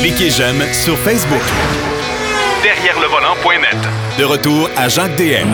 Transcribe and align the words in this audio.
Cliquez 0.00 0.30
j'aime 0.30 0.62
sur 0.72 0.96
Facebook. 0.98 1.42
Derrière 2.62 2.98
le 3.00 3.06
volant.net. 3.06 3.76
De 4.18 4.24
retour 4.24 4.68
à 4.76 4.88
Jacques 4.88 5.16
DM. 5.16 5.48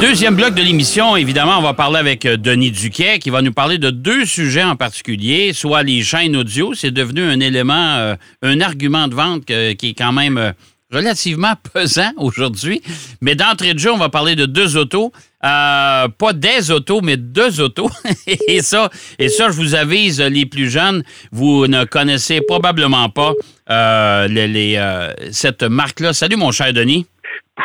Deuxième 0.00 0.36
bloc 0.36 0.54
de 0.54 0.62
l'émission, 0.62 1.16
évidemment, 1.16 1.58
on 1.58 1.62
va 1.62 1.74
parler 1.74 1.98
avec 1.98 2.24
euh, 2.24 2.36
Denis 2.36 2.70
Duquet 2.70 3.18
qui 3.18 3.30
va 3.30 3.42
nous 3.42 3.52
parler 3.52 3.78
de 3.78 3.90
deux 3.90 4.24
sujets 4.24 4.62
en 4.62 4.76
particulier, 4.76 5.52
soit 5.52 5.82
les 5.82 6.02
chaînes 6.02 6.36
audio, 6.36 6.74
c'est 6.74 6.92
devenu 6.92 7.22
un 7.22 7.40
élément, 7.40 7.96
euh, 7.96 8.14
un 8.42 8.60
argument 8.60 9.08
de 9.08 9.14
vente 9.14 9.44
qui 9.44 9.52
est 9.52 9.98
quand 9.98 10.12
même 10.12 10.38
euh, 10.38 10.52
relativement 10.90 11.54
pesant 11.72 12.10
aujourd'hui. 12.16 12.82
Mais 13.20 13.34
d'entrée 13.34 13.74
de 13.74 13.78
jeu, 13.78 13.92
on 13.92 13.98
va 13.98 14.08
parler 14.08 14.36
de 14.36 14.46
deux 14.46 14.76
autos. 14.76 15.12
Euh, 15.44 16.08
pas 16.08 16.32
des 16.32 16.70
autos, 16.70 17.00
mais 17.00 17.16
deux 17.16 17.60
autos. 17.60 17.90
et 18.48 18.60
ça, 18.62 18.90
je 19.18 19.52
vous 19.52 19.74
avise, 19.74 20.20
les 20.20 20.46
plus 20.46 20.68
jeunes, 20.68 21.04
vous 21.30 21.66
ne 21.66 21.84
connaissez 21.84 22.40
probablement 22.40 23.08
pas 23.08 23.32
euh, 23.70 24.28
euh, 24.28 25.12
cette 25.30 25.62
marque-là. 25.62 26.12
Salut, 26.12 26.36
mon 26.36 26.50
cher 26.50 26.72
Denis. 26.72 27.06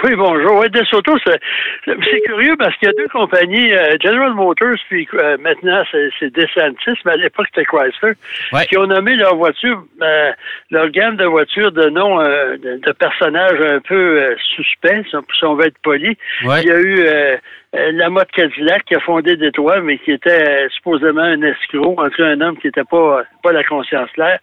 Oui, 0.04 0.16
bonjour. 0.16 0.58
Oui, 0.60 0.70
DeSoto, 0.70 1.18
c'est 1.26 1.40
c'est 1.86 2.22
curieux 2.22 2.56
parce 2.58 2.76
qu'il 2.78 2.88
y 2.88 2.92
a 2.92 2.94
deux 2.98 3.08
compagnies, 3.10 3.72
euh, 3.74 3.96
General 4.04 4.34
Motors, 4.34 4.76
puis 4.90 5.08
euh, 5.14 5.38
maintenant 5.40 5.84
c'est 5.92 6.34
DeSantis, 6.34 7.00
mais 7.06 7.12
à 7.12 7.18
l'époque 7.18 7.46
c'était 7.54 7.66
Chrysler, 7.66 8.14
Ouais. 8.52 8.66
qui 8.66 8.78
ont 8.78 8.88
nommé 8.88 9.16
leur 9.16 9.36
voiture, 9.36 9.84
euh, 10.02 10.32
leur 10.72 10.90
gamme 10.90 11.16
de 11.18 11.26
voitures 11.26 11.72
de 11.72 11.90
nom 11.90 12.20
euh, 12.20 12.58
de, 12.58 12.78
de 12.78 12.92
personnages 12.94 13.62
un 13.62 13.80
peu 13.82 14.20
euh, 14.22 14.36
suspects, 14.56 15.06
si 15.10 15.46
on- 15.46 15.54
veut 15.56 15.68
être 15.68 15.78
poli. 15.84 16.18
Ouais. 16.46 16.62
Il 16.64 16.68
y 16.68 16.72
a 16.72 16.80
eu 16.80 17.00
euh, 17.06 17.38
la 17.74 18.10
mode 18.10 18.28
Cadillac 18.32 18.86
qui 18.86 18.96
a 18.96 19.00
fondé 19.00 19.36
Détroit, 19.36 19.82
mais 19.82 19.98
qui 19.98 20.12
était 20.12 20.48
euh, 20.48 20.70
supposément 20.70 21.22
un 21.22 21.42
escroc, 21.42 21.96
en 21.98 22.10
tout 22.10 22.18
cas 22.18 22.28
un 22.28 22.42
homme 22.42 22.58
qui 22.58 22.68
n'était 22.68 22.84
pas, 22.84 23.24
pas 23.42 23.52
la 23.52 23.64
conscience 23.64 24.10
claire. 24.12 24.40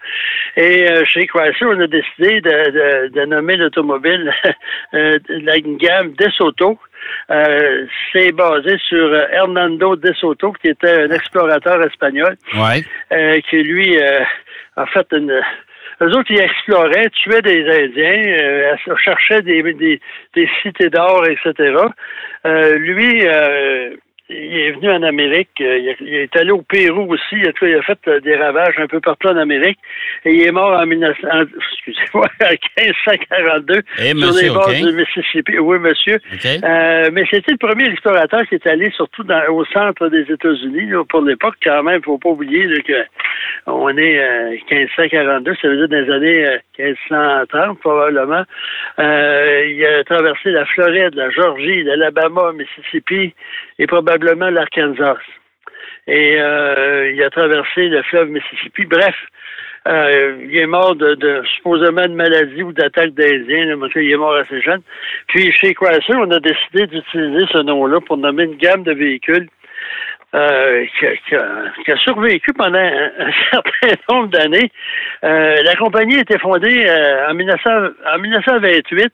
Et 0.57 0.91
euh, 0.91 1.05
chez 1.05 1.27
Chrysler, 1.27 1.67
on 1.69 1.81
a 1.81 1.87
décidé 1.87 2.41
de, 2.41 2.51
de, 2.51 3.09
de 3.09 3.25
nommer 3.27 3.57
l'automobile 3.57 4.33
euh, 4.95 5.19
la 5.29 5.61
gamme 5.61 6.13
DeSoto. 6.19 6.79
Euh, 7.31 7.87
c'est 8.13 8.33
basé 8.33 8.77
sur 8.89 9.07
euh, 9.07 9.27
Hernando 9.33 9.97
De 9.97 10.13
Soto, 10.13 10.53
qui 10.53 10.69
était 10.69 11.05
un 11.05 11.11
explorateur 11.11 11.83
espagnol, 11.87 12.37
Ouais. 12.55 12.85
euh, 13.13 13.41
qui 13.49 13.63
lui 13.63 13.97
euh, 13.99 14.21
a 14.77 14.87
fait 14.87 15.07
une. 15.13 15.41
Eux 16.03 16.17
autres, 16.17 16.31
ils 16.31 16.41
exploraient, 16.41 17.11
tuaient 17.11 17.43
des 17.43 17.63
Indiens, 17.69 18.23
euh, 18.41 18.97
cherchaient 18.97 19.43
des, 19.43 19.63
des, 19.75 20.01
des 20.35 20.49
cités 20.63 20.89
d'or, 20.89 21.27
etc. 21.27 21.75
Euh, 22.47 22.79
lui, 22.79 23.27
euh, 23.27 23.95
il 24.31 24.57
est 24.59 24.71
venu 24.73 24.91
en 24.91 25.03
Amérique, 25.03 25.51
euh, 25.61 25.79
il, 25.79 25.89
est- 25.89 25.97
il 26.35 26.39
allé 26.41 26.51
au 26.53 26.63
Pérou 26.63 27.13
aussi, 27.13 27.37
en 27.41 27.53
tout 27.53 27.65
cas, 27.65 27.67
il 27.67 27.75
a 27.77 27.83
fait 27.83 27.99
euh, 28.09 28.21
des 28.21 28.37
ravages 28.37 28.79
un 28.79 28.87
peu 28.87 29.01
partout 29.01 29.29
en 29.29 29.37
Amérique, 29.37 29.79
et 30.25 30.33
il 30.33 30.43
est 30.47 30.53
mort 30.53 30.73
en, 30.79 30.87
1900, 30.87 31.29
en- 31.33 31.43
excusez-moi, 31.73 32.27
en 32.45 32.51
1542 32.83 33.83
Eh, 33.99 34.15
sur 34.15 34.33
les 34.43 34.49
bords 34.51 34.69
du 34.69 34.93
Mississippi. 34.93 35.59
Oui, 35.59 35.79
monsieur. 35.81 36.19
Euh, 36.65 37.11
mais 37.13 37.25
c'était 37.31 37.53
le 37.53 37.59
premier 37.59 37.87
explorateur 37.91 38.47
qui 38.47 38.55
est 38.55 38.67
allé 38.67 38.91
surtout 38.93 39.25
dans, 39.25 39.43
au 39.49 39.65
centre 39.67 40.09
des 40.09 40.23
États-Unis 40.31 40.93
pour 41.09 41.23
l'époque. 41.23 41.57
Quand 41.65 41.83
même, 41.83 42.01
faut 42.03 42.19
pas 42.19 42.29
oublier 42.31 42.67
là, 42.67 42.81
que 42.87 43.03
on 43.67 43.89
est 43.99 44.19
euh, 44.21 44.51
1542, 44.71 45.55
ça 45.61 45.69
veut 45.69 45.77
dire 45.77 45.89
dans 45.89 46.07
les 46.07 46.13
années 46.13 46.47
euh, 46.47 46.59
1530 46.79 47.81
probablement. 47.81 48.45
Il 48.99 49.85
a 49.87 50.05
traversé 50.05 50.51
la 50.51 50.65
Floride, 50.67 51.15
la 51.15 51.31
Georgie, 51.31 51.83
l'Alabama, 51.83 52.53
Mississippi 52.53 53.35
et 53.79 53.87
probablement 53.87 54.20
l'Arkansas. 54.25 55.19
Et 56.07 56.37
euh, 56.41 57.13
il 57.13 57.23
a 57.23 57.31
traversé 57.31 57.89
le 57.89 58.03
fleuve 58.03 58.31
Mississippi. 58.31 58.85
Bref, 58.85 59.15
euh, 59.87 60.37
il 60.43 60.57
est 60.57 60.67
mort 60.67 60.95
de, 60.95 61.15
de 61.15 61.43
supposément 61.57 62.03
de 62.03 62.15
maladie 62.15 62.63
ou 62.63 62.73
d'attaque 62.73 63.15
d'Indiens. 63.15 63.77
qu'il 63.93 64.11
est 64.11 64.17
mort 64.17 64.35
assez 64.35 64.61
jeune. 64.61 64.83
Puis 65.29 65.53
chez 65.53 65.75
Chrysler, 65.75 66.17
on 66.17 66.31
a 66.31 66.41
décidé 66.41 66.87
d'utiliser 66.87 67.47
ce 67.53 67.63
nom-là 67.63 68.01
pour 68.01 68.17
nommer 68.17 68.45
une 68.45 68.57
gamme 68.57 68.83
de 68.83 68.93
véhicules 68.93 69.49
euh, 70.35 70.85
qui, 70.99 71.37
a, 71.37 71.97
survécu 71.99 72.53
pendant 72.55 72.79
un, 73.19 73.31
certain 73.53 74.03
nombre 74.11 74.29
d'années. 74.29 74.71
La 75.23 75.75
compagnie 75.77 76.17
a 76.17 76.21
été 76.21 76.39
fondée 76.39 76.87
en, 77.29 77.35
1900 77.35 77.71
en 78.15 78.19
1928, 78.19 79.13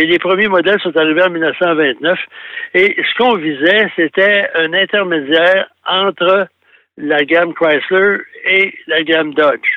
mais 0.00 0.06
les 0.06 0.18
premiers 0.18 0.48
modèles 0.48 0.80
sont 0.80 0.96
arrivés 0.96 1.22
en 1.22 1.30
1929. 1.30 2.18
Et 2.74 2.96
ce 2.96 3.18
qu'on 3.18 3.36
visait, 3.36 3.90
c'était 3.96 4.48
un 4.54 4.72
intermédiaire 4.72 5.66
entre 5.86 6.48
la 6.96 7.24
gamme 7.24 7.52
Chrysler 7.52 8.18
et 8.46 8.74
la 8.86 9.02
gamme 9.02 9.34
Dodge. 9.34 9.68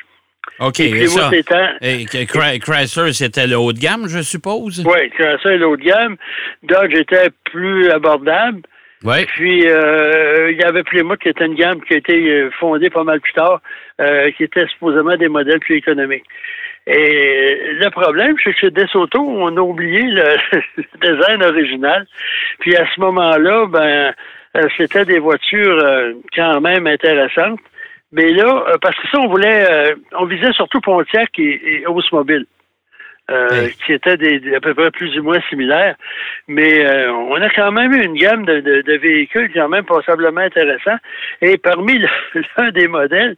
OK. 0.60 0.80
Et 0.80 0.88
et 0.88 0.90
puis, 0.90 1.08
ça, 1.08 1.30
et 1.32 2.58
Chrysler, 2.58 3.12
c'était 3.12 3.46
le 3.46 3.58
haut 3.58 3.72
de 3.72 3.78
gamme, 3.78 4.08
je 4.08 4.22
suppose? 4.22 4.82
Oui, 4.86 5.10
Chrysler 5.10 5.54
est 5.54 5.58
l'autre 5.58 5.84
gamme. 5.84 6.16
Dodge 6.62 6.94
était 6.94 7.28
plus 7.44 7.90
abordable. 7.90 8.62
Oui. 9.04 9.26
Puis, 9.26 9.68
euh, 9.68 10.50
il 10.50 10.58
y 10.58 10.64
avait 10.64 10.82
Plymouth 10.82 11.18
qui 11.18 11.28
était 11.28 11.44
une 11.44 11.54
gamme 11.54 11.82
qui 11.82 11.92
a 11.92 11.98
été 11.98 12.14
euh, 12.14 12.50
fondée 12.58 12.88
pas 12.88 13.04
mal 13.04 13.20
plus 13.20 13.34
tard, 13.34 13.60
euh, 14.00 14.30
qui 14.32 14.44
était 14.44 14.66
supposément 14.68 15.14
des 15.16 15.28
modèles 15.28 15.60
plus 15.60 15.76
économiques. 15.76 16.24
Et 16.86 17.58
le 17.72 17.90
problème, 17.90 18.34
c'est 18.42 18.54
que 18.54 18.58
chez 18.58 18.70
DeSoto, 18.70 19.20
on 19.20 19.54
a 19.56 19.60
oublié 19.60 20.00
le, 20.00 20.24
design 21.02 21.42
original. 21.42 22.06
Puis 22.60 22.74
à 22.76 22.86
ce 22.94 23.00
moment-là, 23.00 23.66
ben, 23.66 24.14
euh, 24.56 24.68
c'était 24.78 25.04
des 25.04 25.18
voitures 25.18 25.84
euh, 25.84 26.12
quand 26.34 26.62
même 26.62 26.86
intéressantes. 26.86 27.60
Mais 28.10 28.30
là, 28.32 28.64
parce 28.80 28.96
que 28.96 29.08
ça, 29.08 29.18
on 29.18 29.28
voulait, 29.28 29.92
on 30.12 30.24
visait 30.26 30.52
surtout 30.52 30.80
Pontiac 30.80 31.30
et, 31.36 31.80
et 31.80 31.86
Oldsmobile. 31.86 32.46
Euh, 33.30 33.48
Oui. 33.52 33.74
qui 33.86 33.94
étaient 33.94 34.18
des, 34.18 34.38
des- 34.38 34.54
à 34.54 34.60
peu 34.60 34.74
près 34.74 34.90
plus 34.90 35.18
ou 35.18 35.22
moins 35.22 35.40
similaires. 35.48 35.96
Mais 36.46 36.84
euh, 36.84 37.10
on 37.10 37.40
a 37.40 37.48
quand 37.48 37.72
même 37.72 37.90
eu 37.94 38.04
une 38.04 38.16
gamme 38.18 38.44
de, 38.44 38.60
de- 38.60 38.82
de 38.82 38.96
véhicules 38.98 39.50
quand 39.54 39.70
même 39.70 39.84
passablement 39.86 40.42
intéressants. 40.42 40.98
Et 41.40 41.56
parmi 41.56 42.04
l'un 42.58 42.70
des 42.72 42.86
modèles, 42.86 43.36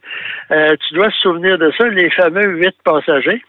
euh, 0.51 0.75
tu 0.85 0.93
dois 0.93 1.09
se 1.11 1.19
souvenir 1.21 1.57
de 1.57 1.71
ça, 1.77 1.87
les 1.87 2.09
fameux 2.09 2.57
huit 2.57 2.75
passagers. 2.83 3.41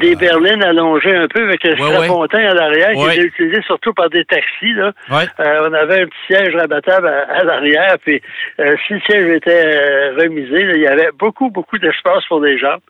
Des 0.00 0.16
berlines 0.16 0.62
allongées 0.64 1.14
un 1.14 1.28
peu 1.28 1.42
avec 1.44 1.64
un 1.64 1.72
Ouais, 1.72 2.46
à 2.46 2.54
l'arrière 2.54 2.96
Ouais. 2.96 3.12
qui 3.12 3.18
était 3.20 3.26
utilisé 3.28 3.62
surtout 3.66 3.92
par 3.92 4.08
des 4.10 4.24
taxis. 4.24 4.72
Là. 4.72 4.92
Ouais. 5.10 5.24
Euh, 5.38 5.68
on 5.68 5.72
avait 5.74 6.02
un 6.02 6.06
petit 6.06 6.18
siège 6.26 6.56
rabattable 6.56 7.06
à, 7.08 7.40
à 7.40 7.44
l'arrière, 7.44 7.96
puis 8.04 8.20
euh, 8.58 8.74
si 8.86 8.94
le 8.94 9.00
siège 9.00 9.28
était 9.36 9.62
euh, 9.64 10.14
remisé, 10.18 10.64
là, 10.64 10.72
il 10.74 10.80
y 10.82 10.86
avait 10.86 11.10
beaucoup, 11.18 11.50
beaucoup 11.50 11.78
d'espace 11.78 12.24
pour 12.28 12.40
les 12.40 12.58
jambes. 12.58 12.80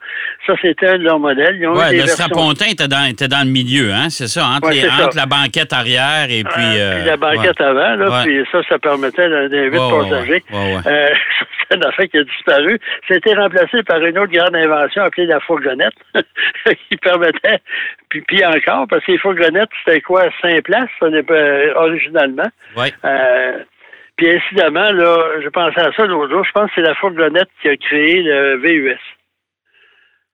Ça, 0.47 0.55
c'était 0.63 0.89
un 0.89 0.99
de 0.99 1.05
leurs 1.05 1.19
modèles. 1.19 1.57
Ils 1.61 1.67
ont 1.67 1.75
eu 1.75 1.79
Ouais, 1.79 1.91
des 1.91 1.97
le 1.97 2.03
versions- 2.05 2.25
strapontin 2.27 2.67
était 2.71 2.89
dans, 2.89 3.05
était 3.11 3.29
dans 3.29 3.45
le 3.47 3.51
milieu, 3.53 3.93
hein? 3.93 4.09
C'est 4.09 4.29
ça, 4.29 4.47
entre, 4.47 4.71
les- 4.71 4.81
ça. 4.81 5.05
entre 5.07 5.17
la 5.17 5.27
banquette 5.27 5.73
arrière 5.73 6.27
et 6.31 6.45
puis. 6.45 6.79
Euh, 6.79 6.99
puis 7.01 7.07
la 7.09 7.17
banquette 7.17 7.61
avant, 7.61 7.97
là, 7.97 8.23
puis 8.25 8.45
ça, 8.53 8.61
ça 8.69 8.79
permettait 8.79 9.29
d'un 9.29 9.49
huit 9.49 9.77
passagers. 9.77 10.43
Euh, 10.55 11.09
c'est 11.69 11.77
un 11.77 11.89
affaire 11.89 12.07
qui 12.09 12.19
a 12.19 12.25
disparu. 12.25 12.79
Ça 13.09 13.15
a 13.15 13.17
été 13.17 13.35
remplacé 13.35 13.83
par 13.83 13.99
une 14.05 14.19
autre 14.19 14.33
grande 14.33 14.55
invention 14.57 15.03
appelée 15.03 15.27
la 15.27 15.41
fourgonnette, 15.41 15.95
permettait, 17.03 17.59
puis, 18.09 18.23
puis 18.23 18.45
encore, 18.45 18.87
parce 18.89 19.05
que 19.05 19.13
les 19.13 19.19
fourgonnettes, 19.19 19.71
c'était 19.85 20.01
quoi, 20.01 20.25
cinq 20.41 20.63
places, 20.65 20.89
ça 21.01 21.09
n'est 21.11 21.23
pas 21.23 21.35
euh, 21.35 21.75
originalement. 21.77 22.49
Ouais. 22.77 22.93
Euh, 23.05 23.59
puis 24.17 24.31
incidemment, 24.31 24.93
là, 24.93 25.41
je 25.43 25.49
pensais 25.49 25.81
à 25.81 25.93
ça 25.93 26.07
l'autre 26.07 26.31
jour, 26.33 26.45
je 26.45 26.53
pense 26.53 26.67
que 26.69 26.73
c'est 26.77 26.83
la 26.83 26.95
fourgonnette 26.95 27.49
qui 27.61 27.69
a 27.69 27.77
créé 27.77 28.23
le 28.23 28.57
VUS. 28.59 28.99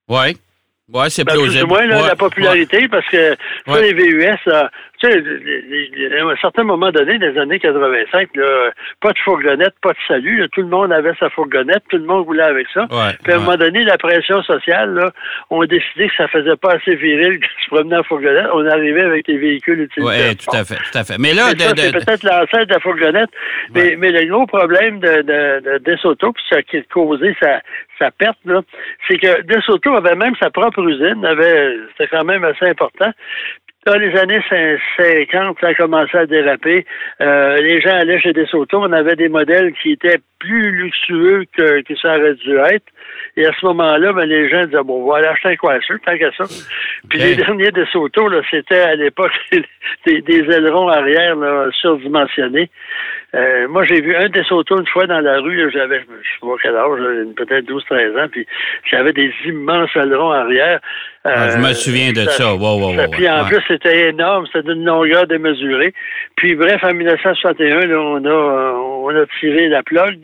Ouais. 0.07 0.33
Ouais, 0.91 1.09
c'est 1.09 1.23
Ben, 1.23 1.33
plus 1.33 1.41
plausible. 1.43 1.65
ou 1.65 1.67
moins, 1.67 1.85
là, 1.85 2.01
Ouais, 2.01 2.07
la 2.07 2.15
popularité, 2.15 2.87
parce 2.87 3.05
que 3.09 3.35
ça, 3.67 3.79
les 3.79 3.93
VUS, 3.93 4.37
là, 4.47 4.71
tu 5.01 5.09
sais, 5.09 6.19
à 6.19 6.25
un 6.25 6.35
certain 6.37 6.63
moment 6.63 6.91
donné, 6.91 7.17
des 7.19 7.37
années 7.37 7.59
85, 7.59 8.29
là, 8.35 8.71
pas 9.01 9.11
de 9.11 9.17
fourgonnette, 9.19 9.73
pas 9.81 9.91
de 9.91 9.97
salut, 10.07 10.39
là, 10.41 10.47
tout 10.51 10.61
le 10.61 10.67
monde 10.67 10.91
avait 10.91 11.13
sa 11.19 11.29
fourgonnette, 11.29 11.83
tout 11.89 11.97
le 11.97 12.03
monde 12.05 12.25
voulait 12.25 12.43
avec 12.43 12.67
ça. 12.73 12.81
Ouais, 12.91 13.13
Puis 13.23 13.31
à 13.33 13.37
un 13.37 13.39
moment 13.39 13.55
donné, 13.57 13.83
la 13.83 13.97
pression 13.97 14.41
sociale, 14.43 14.93
là, 14.93 15.11
on 15.49 15.61
a 15.61 15.67
décidé 15.67 16.07
que 16.09 16.15
ça 16.17 16.27
faisait 16.27 16.55
pas 16.57 16.73
assez 16.73 16.95
viril 16.95 17.39
de 17.39 17.45
se 17.63 17.67
promener 17.69 17.97
en 17.97 18.03
fourgonnette. 18.03 18.47
On 18.53 18.65
arrivait 18.65 19.03
avec 19.03 19.27
les 19.27 19.37
véhicules 19.37 19.79
utilisés. 19.81 20.11
Ouais, 20.11 20.35
tout 20.35 20.55
à 20.55 20.63
fait, 20.65 20.75
tout 20.75 20.97
à 20.97 21.03
fait. 21.03 21.17
Mais 21.17 21.33
là, 21.33 21.49
ça, 21.57 21.73
de- 21.73 21.79
c'est 21.79 21.91
de- 21.91 21.99
peut-être 21.99 22.23
l'ancêtre 22.23 22.65
de 22.67 22.73
la 22.73 22.79
fourgonnette. 22.79 23.29
Mais, 23.73 23.95
mais 23.97 24.11
le 24.11 24.25
gros 24.31 24.45
problème 24.47 24.99
de, 24.99 25.21
de, 25.21 25.59
de 25.71 25.77
Desoto, 25.79 26.33
puis 26.33 26.43
ça 26.49 26.61
qui 26.63 26.77
a 26.77 26.81
causé 26.91 27.35
sa, 27.41 27.61
sa 27.97 28.11
perte, 28.11 28.37
là, 28.45 28.61
c'est 29.07 29.17
que 29.17 29.41
Desoto 29.43 29.95
avait 29.95 30.15
même 30.15 30.33
sa 30.41 30.49
propre 30.49 30.81
usine, 30.87 31.25
avait, 31.25 31.75
c'était 31.91 32.09
quand 32.09 32.25
même 32.25 32.43
assez 32.43 32.65
important. 32.65 33.11
Dans 33.85 33.95
les 33.97 34.13
années 34.19 34.41
cin- 34.49 34.77
50, 34.97 35.57
ça 35.61 35.67
a 35.67 35.73
commencé 35.73 36.17
à 36.17 36.25
déraper. 36.25 36.85
Euh, 37.21 37.55
les 37.57 37.79
gens 37.79 37.95
allaient 37.95 38.19
chez 38.19 38.33
Desoto, 38.33 38.79
on 38.79 38.91
avait 38.91 39.15
des 39.15 39.29
modèles 39.29 39.71
qui 39.81 39.93
étaient 39.93 40.19
plus 40.37 40.71
luxueux 40.71 41.45
que, 41.57 41.81
que 41.81 41.95
ça 41.95 42.17
aurait 42.17 42.35
dû 42.35 42.55
être. 42.57 42.85
Et 43.37 43.45
à 43.45 43.51
ce 43.53 43.65
moment-là, 43.67 44.11
ben, 44.13 44.25
les 44.25 44.49
gens 44.49 44.65
disaient, 44.65 44.83
bon, 44.83 45.03
on 45.03 45.09
va 45.11 45.17
aller 45.19 45.27
acheter 45.27 45.49
un 45.49 45.55
Chrysler, 45.55 45.97
tant 46.05 46.17
qu'à 46.17 46.31
ça. 46.33 46.43
Puis 47.09 47.19
les 47.19 47.35
derniers 47.35 47.71
DeSoto, 47.71 48.27
là, 48.27 48.41
c'était 48.51 48.79
à 48.81 48.95
l'époque 48.95 49.31
des, 50.05 50.21
des 50.21 50.39
ailerons 50.51 50.89
arrière 50.89 51.35
là, 51.37 51.67
surdimensionnés. 51.71 52.69
Euh, 53.35 53.67
moi, 53.69 53.83
j'ai 53.85 54.01
vu 54.01 54.15
un 54.15 54.27
des 54.27 54.43
autos 54.51 54.79
une 54.79 54.87
fois 54.87 55.05
dans 55.05 55.19
la 55.19 55.39
rue, 55.39 55.69
j'avais, 55.71 55.99
je 55.99 56.03
sais 56.05 56.39
pas 56.41 56.55
quel 56.61 56.75
âge, 56.75 57.33
peut-être 57.35 57.65
12-13 57.65 58.23
ans, 58.25 58.27
puis 58.29 58.45
j'avais 58.89 59.13
des 59.13 59.31
immenses 59.45 59.95
ailerons 59.95 60.31
arrière. 60.31 60.79
Ah, 61.25 61.49
je 61.49 61.57
me 61.57 61.67
Euh, 61.67 61.73
souviens 61.73 62.13
de 62.13 62.23
ça. 62.29 62.53
Wow, 62.53 62.79
wow, 62.79 62.95
ça- 62.95 63.03
wow, 63.05 63.11
Puis 63.11 63.29
en 63.29 63.43
ouais. 63.43 63.49
plus, 63.49 63.61
c'était 63.67 64.09
énorme, 64.09 64.45
c'était 64.47 64.63
d'une 64.73 64.85
longueur 64.85 65.27
démesurée. 65.27 65.93
Puis 66.37 66.55
bref, 66.55 66.81
en 66.83 66.93
1961, 66.93 67.81
là, 67.85 67.99
on 67.99 68.23
a 68.23 68.29
euh, 68.29 68.71
on 69.03 69.09
a 69.09 69.25
tiré 69.39 69.67
la 69.69 69.81
plug, 69.83 70.17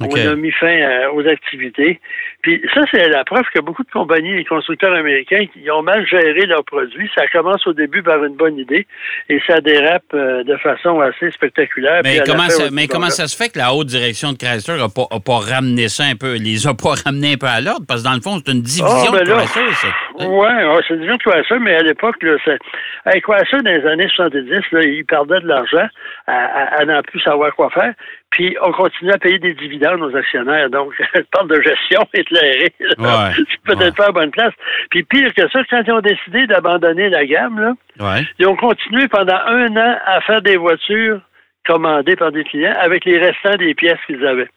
on 0.00 0.14
a 0.14 0.34
mis 0.36 0.50
fin 0.52 0.66
euh, 0.66 1.10
aux 1.14 1.26
activités. 1.26 2.00
Puis 2.42 2.60
ça, 2.74 2.82
c'est 2.90 3.08
la 3.08 3.24
preuve 3.24 3.44
que 3.54 3.60
beaucoup 3.60 3.82
de 3.82 3.90
compagnies, 3.90 4.34
les 4.36 4.44
constructeurs 4.44 4.92
américains, 4.94 5.46
ils 5.56 5.70
ont 5.70 5.82
mal 5.82 6.06
géré 6.06 6.44
leurs 6.46 6.64
produits. 6.64 7.10
Ça 7.16 7.26
commence 7.28 7.66
au 7.66 7.72
début 7.72 8.02
par 8.02 8.22
une 8.22 8.34
bonne 8.36 8.58
idée 8.58 8.86
et 9.28 9.40
ça 9.46 9.60
dérape 9.60 10.02
euh, 10.12 10.44
de 10.44 10.56
façon 10.58 11.00
assez 11.00 11.30
spectaculaire. 11.30 12.02
Mais 12.04 12.20
comment, 12.26 12.48
ça, 12.50 12.64
mais 12.70 12.86
comment 12.86 13.10
ça 13.10 13.26
se 13.26 13.36
fait 13.36 13.48
que 13.52 13.58
la 13.58 13.72
haute 13.74 13.86
direction 13.86 14.32
de 14.32 14.38
Chrysler 14.38 14.76
n'a 14.76 14.88
pas, 14.88 15.06
a 15.10 15.20
pas 15.20 15.38
ramené 15.38 15.88
ça 15.88 16.04
un 16.04 16.16
peu, 16.16 16.34
les 16.36 16.66
a 16.66 16.74
pas 16.74 16.94
ramenés 17.04 17.32
un 17.34 17.36
peu 17.36 17.46
à 17.46 17.60
l'ordre? 17.60 17.86
Parce 17.88 18.02
que 18.02 18.08
dans 18.08 18.14
le 18.14 18.20
fond, 18.20 18.40
c'est 18.44 18.52
une 18.52 18.60
division 18.62 18.86
Ah, 18.86 19.10
ben 19.12 19.24
de 19.24 19.30
là, 19.30 19.42
Chrysler, 19.46 19.90
ça. 20.18 20.28
Ouais, 20.28 20.80
c'est 20.86 20.98
disons 20.98 21.16
que 21.16 21.30
Chrysler, 21.30 21.58
mais 21.60 21.74
à 21.74 21.82
l'époque, 21.82 22.22
là, 22.22 22.36
c'est, 22.44 22.58
avec 23.04 23.24
Chrysler, 23.24 23.62
dans 23.62 23.70
les 23.70 23.86
années 23.86 24.08
70, 24.08 24.50
là, 24.72 24.80
ils 24.82 25.04
perdaient 25.04 25.40
de 25.40 25.48
l'argent 25.48 25.86
à, 26.26 26.32
à, 26.34 26.80
à 26.80 26.84
n'en 26.84 27.02
plus 27.02 27.20
savoir 27.20 27.54
quoi 27.54 27.70
faire. 27.70 27.92
Puis 28.30 28.56
on 28.62 28.72
continuait 28.72 29.14
à 29.14 29.18
payer 29.18 29.38
des 29.38 29.54
dividendes 29.54 30.02
aux 30.02 30.16
actionnaires. 30.16 30.68
Donc, 30.70 30.92
je 31.14 31.20
parle 31.32 31.48
de 31.48 31.60
gestion 31.62 32.00
éclairée. 32.14 32.72
Ouais, 32.98 33.32
C'est 33.36 33.60
peut-être 33.64 33.80
ouais. 33.84 33.92
pas 33.96 34.06
à 34.08 34.12
bonne 34.12 34.30
place. 34.30 34.52
Puis 34.90 35.02
pire 35.04 35.32
que 35.34 35.48
ça, 35.50 35.60
quand 35.70 35.82
ils 35.86 35.92
ont 35.92 36.00
décidé 36.00 36.46
d'abandonner 36.46 37.08
la 37.10 37.24
gamme, 37.26 37.60
là, 37.60 37.72
Ouais. 38.00 38.22
ils 38.40 38.46
ont 38.48 38.56
continué 38.56 39.06
pendant 39.06 39.36
un 39.46 39.76
an 39.76 39.98
à 40.04 40.20
faire 40.22 40.42
des 40.42 40.56
voitures 40.56 41.20
commandées 41.66 42.16
par 42.16 42.32
des 42.32 42.42
clients 42.44 42.74
avec 42.80 43.04
les 43.04 43.18
restants 43.18 43.56
des 43.56 43.72
pièces 43.74 43.98
qu'ils 44.06 44.26
avaient. 44.26 44.48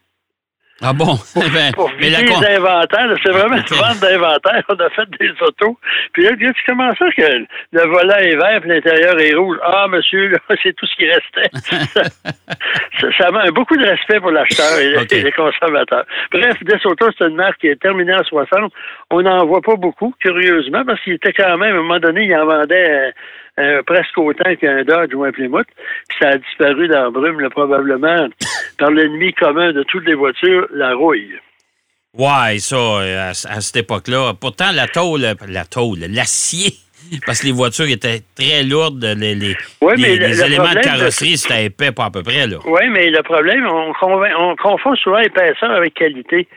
Ah 0.82 0.94
bon? 0.94 1.16
Ben, 1.54 1.72
Pour 1.74 1.92
mais 2.00 2.10
la 2.10 2.20
vider 2.20 2.34
con- 2.34 2.42
les 2.42 2.56
inventaires, 2.56 3.18
c'est 3.24 3.32
vraiment 3.32 3.56
une 3.56 3.78
vente 3.78 4.00
d'inventaire. 4.00 4.64
On 4.70 4.76
a 4.76 4.90
fait 4.92 5.10
des 5.20 5.32
autos. 5.42 5.78
Puis 6.14 6.24
là, 6.24 6.32
tu 6.38 6.54
comment 6.68 6.94
ça 6.96 7.06
que 7.12 7.46
le 7.72 7.82
volant 7.88 8.18
est 8.18 8.36
vert 8.36 8.62
et 8.64 8.68
l'intérieur 8.68 9.20
est 9.20 9.34
rouge? 9.34 9.58
Ah, 9.64 9.88
monsieur, 9.90 10.28
là, 10.28 10.38
c'est 10.64 10.76
tout 10.76 10.86
ce 10.86 10.96
qui 10.96 11.10
restait. 11.10 11.50
ça, 11.94 12.04
ça, 13.00 13.08
ça 13.18 13.32
manque 13.32 13.52
beaucoup 13.54 13.76
de 13.78 13.86
respect 13.86 14.20
pour 14.20 14.32
l'acheteur 14.32 14.78
et, 14.80 15.22
les 15.24 15.32
consommateurs. 15.32 16.06
Bref, 16.32 16.56
Desoto, 16.64 17.08
c'est 17.18 17.26
une 17.26 17.36
marque 17.36 17.60
qui 17.60 17.68
est 17.68 17.82
terminée 17.82 18.14
en 18.14 18.24
60. 18.24 18.72
On 19.10 19.22
n'en 19.22 19.46
voit 19.46 19.62
pas 19.62 19.76
beaucoup, 19.76 20.14
curieusement, 20.20 20.84
parce 20.86 21.02
qu'il 21.02 21.14
était 21.14 21.34
quand 21.34 21.58
même, 21.58 21.76
à 21.76 21.80
un 21.80 21.82
moment 21.82 22.00
donné, 22.00 22.26
il 22.26 22.36
en 22.36 22.46
vendait 22.46 22.90
euh, 22.90 23.12
euh, 23.60 23.82
presque 23.84 24.18
autant 24.18 24.56
qu'un 24.56 24.84
Dodge 24.84 25.14
ou 25.16 25.24
un 25.24 25.32
Plymouth. 25.32 25.66
Puis 26.10 26.18
ça 26.22 26.30
a 26.30 26.38
disparu 26.38 26.88
dans 26.88 27.06
la 27.06 27.10
brume, 27.10 27.40
là, 27.40 27.50
probablement 27.50 28.28
par 28.78 28.92
l'ennemi 28.92 29.34
commun 29.34 29.72
de 29.74 29.84
toutes 29.84 30.06
les 30.06 30.14
voitures, 30.16 30.68
la 30.74 30.94
rouille. 30.96 31.32
Ouais, 32.18 32.58
ça, 32.60 32.76
euh, 32.76 33.28
à, 33.28 33.30
à 33.30 33.62
cette 33.62 33.76
époque-là. 33.78 34.34
Pourtant, 34.40 34.72
la 34.74 34.88
tôle, 34.88 35.36
la 35.48 35.66
tôle, 35.66 36.00
l'acier, 36.10 36.74
parce 37.26 37.42
que 37.42 37.48
les 37.48 37.52
voitures 37.52 37.88
étaient 37.88 38.22
très 38.36 38.64
lourdes, 38.64 39.04
les, 39.04 39.36
les, 39.36 39.56
Ouais, 39.82 39.96
les- 39.96 40.02
mais 40.02 40.16
le- 40.16 40.28
les 40.28 40.34
le 40.36 40.44
éléments 40.46 40.74
de 40.74 40.80
carrosserie, 40.80 41.38
c'était 41.38 41.66
épais, 41.66 41.92
pas 41.92 42.06
à 42.06 42.12
peu 42.12 42.24
près, 42.24 42.48
là. 42.48 42.58
Oui, 42.66 42.82
mais 42.90 43.10
le 43.10 43.22
problème, 43.24 43.68
on, 43.68 43.94
on 44.02 44.56
confond 44.56 44.96
souvent 44.96 45.20
épaisseur 45.20 45.72
avec 45.72 45.94
qualité. 45.94 46.48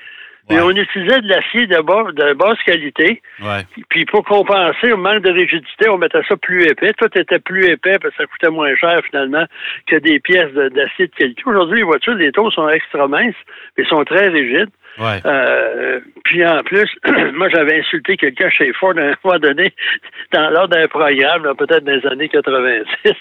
Mais 0.50 0.61
on 0.61 0.70
utilisait 0.70 1.20
de 1.20 1.29
l'acier 1.29 1.67
de, 1.67 1.81
bas- 1.81 2.11
de 2.12 2.35
basse 2.35 2.61
qualité, 2.67 3.23
Ouais. 3.41 3.62
puis 3.88 4.05
pour 4.05 4.25
compenser 4.25 4.93
au 4.93 4.97
manque 4.97 5.23
de 5.23 5.31
rigidité, 5.31 5.88
on 5.88 5.99
mettait 5.99 6.23
ça 6.29 6.37
plus 6.37 6.64
épais. 6.64 6.93
Tout 6.99 7.08
était 7.19 7.38
plus 7.38 7.64
épais 7.67 7.99
parce 8.00 8.14
que 8.17 8.23
ça 8.23 8.26
coûtait 8.26 8.50
moins 8.50 8.75
cher 8.76 9.00
finalement 9.08 9.44
que 9.87 9.97
des 9.97 10.19
pièces 10.20 10.52
de- 10.52 10.69
d'acier 10.70 11.06
de, 11.06 11.14
qualité. 11.14 11.43
Aujourd'hui, 11.47 11.79
les 11.79 11.85
voitures, 11.85 12.14
les 12.14 12.32
taux 12.32 12.50
sont 12.50 12.69
extra 12.69 13.06
minces, 13.08 13.35
mais 13.79 13.85
sont 13.85 14.05
très 14.05 14.29
rigides. 14.29 14.70
Euh, 15.25 16.01
puis 16.25 16.47
en 16.47 16.61
plus, 16.63 16.89
moi 17.35 17.49
j'avais 17.49 17.81
insulté 17.81 18.17
quelqu'un 18.17 18.51
chez 18.51 18.73
Ford 18.75 18.95
à 18.97 19.01
un 19.01 19.15
moment 19.25 19.39
donné, 19.39 19.73
dans 20.33 20.51
lors 20.51 20.69
d'un 20.69 20.87
programme, 20.89 21.43
peut-être 21.57 21.85
dans 21.85 21.93
les 21.93 22.07
années 22.07 22.29
86. 22.29 23.13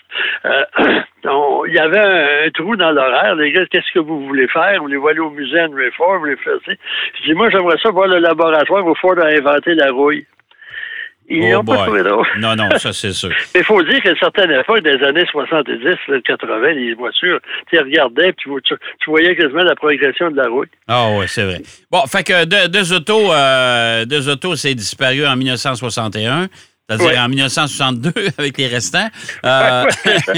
Euh, 0.46 0.64
on- 1.26 1.66
il 1.66 1.74
y 1.76 1.80
avait 1.80 2.00
un, 2.00 2.48
un 2.48 2.50
trou 2.52 2.76
dans 2.76 2.92
l'horaire. 2.92 3.36
Les 3.36 3.52
gars, 3.52 3.66
qu'est-ce 3.68 3.92
que 3.94 4.00
vous 4.00 4.26
voulez 4.28 4.48
faire? 4.48 4.78
Vous 4.82 4.88
voulez 4.90 5.00
aller 5.12 5.20
au 5.20 5.30
musée 5.30 5.62
Henry 5.62 5.92
Ford? 5.92 6.14
Vous 6.16 6.20
voulez 6.22 6.36
faire 6.38 6.58
ça? 6.66 6.72
Je 7.20 7.24
dis, 7.26 7.34
moi 7.34 7.50
j'aimerais 7.50 7.78
ça 7.82 7.92
voir 7.92 8.08
le 8.08 8.20
laboratoire 8.20 8.86
où 8.86 8.96
Ford 8.96 9.18
a 9.20 9.28
inventé 9.28 9.74
la 9.76 9.92
rouille. 9.92 10.26
Ils 11.32 11.44
Oh 11.44 11.58
n'ont 11.58 11.64
pas 11.64 11.86
trouvé 11.86 12.02
drôle. 12.02 12.26
Non, 12.40 12.56
non, 12.56 12.70
ça, 12.78 12.92
c'est 12.92 13.14
sûr. 13.14 13.30
Mais 13.54 13.62
il 13.62 13.64
faut 13.64 13.82
dire 13.84 14.02
qu'à 14.02 14.10
une 14.10 14.18
certaine 14.18 14.52
époque, 14.52 14.82
des 14.82 15.04
années 15.04 15.26
70, 15.32 15.84
là, 16.08 16.22
80, 16.26 16.72
les 16.72 16.94
voitures, 16.96 17.40
tu 17.70 17.76
les 17.76 17.82
regardais, 17.82 18.34
puis 18.34 18.50
tu, 18.64 18.74
tu 19.00 19.10
voyais 19.10 19.36
quasiment 19.36 19.64
la 19.64 19.76
progression 19.76 20.32
de 20.32 20.38
la 20.38 20.48
rouille. 20.48 20.68
Ah 20.88 21.10
oui, 21.12 21.26
c'est 21.28 21.44
vrai. 21.44 21.62
Bon, 21.92 22.02
fait 22.08 22.24
que 22.24 22.46
deux, 22.46 22.68
deux 22.70 22.94
autos, 22.94 23.32
euh, 23.32 24.06
deux 24.06 24.28
autos, 24.28 24.56
c'est 24.56 24.74
disparu 24.74 25.26
en 25.26 25.36
1961. 25.36 26.48
C'est-à-dire 26.90 27.08
Ouais. 27.10 27.18
en 27.20 27.30
1962 27.30 28.12
avec 28.40 28.58
les 28.58 28.68
restants. 28.68 29.08
Euh, 29.46 29.86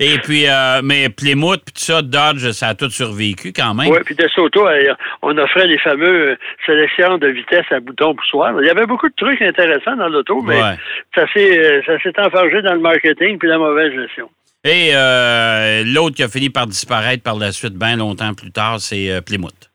et 0.00 0.18
puis, 0.22 0.46
euh, 0.46 0.80
mais 0.84 1.08
Plymouth, 1.08 1.62
puis 1.64 1.72
tout 1.74 1.80
ça, 1.80 2.02
Dodge, 2.02 2.50
ça 2.52 2.68
a 2.68 2.74
tout 2.74 2.88
survécu 2.90 3.52
quand 3.52 3.74
même. 3.74 3.88
Oui, 3.90 3.98
puis 4.04 4.14
de 4.14 4.28
Soto, 4.28 4.66
euh, 4.68 4.94
on 5.22 5.36
offrait 5.38 5.66
les 5.66 5.78
fameux 5.78 6.36
sélections 6.64 7.18
de 7.18 7.26
vitesse 7.28 7.66
à 7.72 7.80
bouton 7.80 8.14
poussoir. 8.14 8.54
Il 8.60 8.66
y 8.66 8.70
avait 8.70 8.86
beaucoup 8.86 9.08
de 9.08 9.14
trucs 9.16 9.42
intéressants 9.42 9.96
dans 9.96 10.08
l'auto, 10.08 10.40
mais 10.42 10.62
Ouais. 10.62 10.76
ça 11.14 11.24
s'est 11.32 11.82
ça 11.84 11.98
s'est 12.00 12.18
enfargé 12.20 12.62
dans 12.62 12.74
le 12.74 12.80
marketing 12.80 13.38
puis 13.38 13.48
la 13.48 13.58
mauvaise 13.58 13.92
gestion. 13.92 14.30
Et 14.64 14.90
euh, 14.94 15.82
l'autre 15.84 16.14
qui 16.14 16.22
a 16.22 16.28
fini 16.28 16.48
par 16.48 16.68
disparaître 16.68 17.24
par 17.24 17.36
la 17.36 17.50
suite, 17.50 17.74
bien 17.74 17.96
longtemps 17.96 18.32
plus 18.34 18.52
tard, 18.52 18.78
c'est 18.80 19.20
Plymouth. 19.26 19.70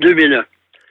2001. 0.00 0.44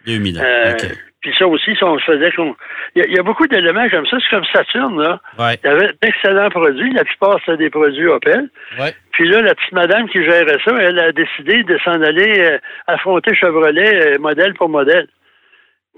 2000 0.06 0.40
ans. 0.40 0.44
Euh, 0.44 0.74
OK. 0.74 0.86
Puis 1.28 1.36
ça 1.38 1.46
aussi, 1.46 1.76
ça, 1.78 1.88
on 1.88 2.00
se 2.00 2.06
faisait 2.06 2.32
qu'on. 2.32 2.56
Il 2.96 3.02
y, 3.02 3.06
a- 3.06 3.08
il 3.10 3.16
y 3.18 3.20
a 3.20 3.24
beaucoup 3.24 3.48
d'éléments 3.48 3.90
comme 3.90 4.06
ça. 4.08 4.16
C'est 4.22 4.30
comme 4.34 4.46
Saturne, 4.46 4.98
là. 5.02 5.20
Ouais. 5.38 5.60
Il 5.62 5.68
y 5.68 5.74
avait 5.74 5.90
d'excellents 6.02 6.50
produits. 6.50 6.94
La 6.94 7.04
plupart, 7.04 7.38
c'était 7.46 7.58
des 7.58 7.70
produits 7.70 8.08
Opel. 8.08 8.48
Ouais. 8.80 8.94
Puis 9.12 9.28
là, 9.28 9.42
la 9.42 9.54
petite 9.54 9.74
madame 9.74 10.08
qui 10.08 10.24
gérait 10.24 10.58
ça, 10.64 10.72
elle 10.80 10.98
a 11.00 11.12
décidé 11.12 11.64
de 11.64 11.78
s'en 11.80 12.02
aller 12.02 12.40
euh, 12.40 12.58
affronter 12.88 13.36
Chevrolet 13.36 14.14
euh, 14.16 14.20
modèle 14.20 14.54
pour 14.54 14.70
modèle. 14.70 15.08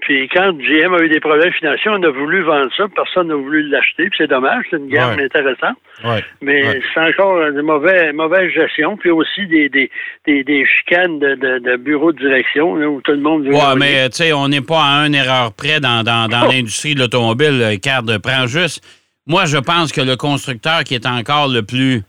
Puis 0.00 0.28
quand 0.32 0.52
GM 0.58 0.94
a 0.94 1.02
eu 1.02 1.08
des 1.08 1.20
problèmes 1.20 1.52
financiers, 1.52 1.90
on 1.90 2.02
a 2.02 2.10
voulu 2.10 2.42
vendre 2.42 2.70
ça, 2.76 2.84
personne 2.94 3.28
n'a 3.28 3.34
voulu 3.34 3.68
l'acheter, 3.68 4.04
puis 4.08 4.14
c'est 4.18 4.26
dommage, 4.28 4.64
c'est 4.70 4.76
une 4.78 4.88
gamme 4.88 5.16
Ouais. 5.16 5.24
intéressante. 5.24 5.76
Ouais. 6.04 6.24
Mais 6.40 6.66
Ouais. 6.66 6.80
c'est 6.94 7.00
encore 7.00 7.40
une 7.42 7.62
mauvaise, 7.62 8.12
mauvaise 8.14 8.50
gestion, 8.52 8.96
puis 8.96 9.10
aussi 9.10 9.46
des, 9.46 9.68
des, 9.68 9.90
des, 10.26 10.42
des 10.44 10.64
chicanes 10.66 11.18
de, 11.18 11.34
de, 11.34 11.58
de 11.58 11.76
bureau 11.76 12.12
de 12.12 12.18
direction, 12.18 12.74
là, 12.76 12.88
où 12.88 13.00
tout 13.02 13.12
le 13.12 13.18
monde 13.20 13.44
veut 13.44 13.52
Ouais, 13.54 13.76
mais 13.78 14.08
tu 14.10 14.16
sais, 14.16 14.32
on 14.32 14.48
n'est 14.48 14.60
pas 14.62 14.82
à 14.82 15.06
une 15.06 15.14
erreur 15.14 15.52
près 15.52 15.80
dans, 15.80 16.02
dans, 16.02 16.28
dans 16.28 16.46
Oh. 16.48 16.50
l'industrie 16.52 16.94
de 16.94 17.00
l'automobile, 17.00 17.60
euh, 17.62 17.76
Card. 17.76 18.04
Prends 18.22 18.46
juste. 18.46 18.82
Moi, 19.26 19.44
je 19.44 19.58
pense 19.58 19.92
que 19.92 20.00
le 20.00 20.16
constructeur 20.16 20.82
qui 20.84 20.94
est 20.94 21.06
encore 21.06 21.48
le 21.48 21.62
plus 21.62 22.02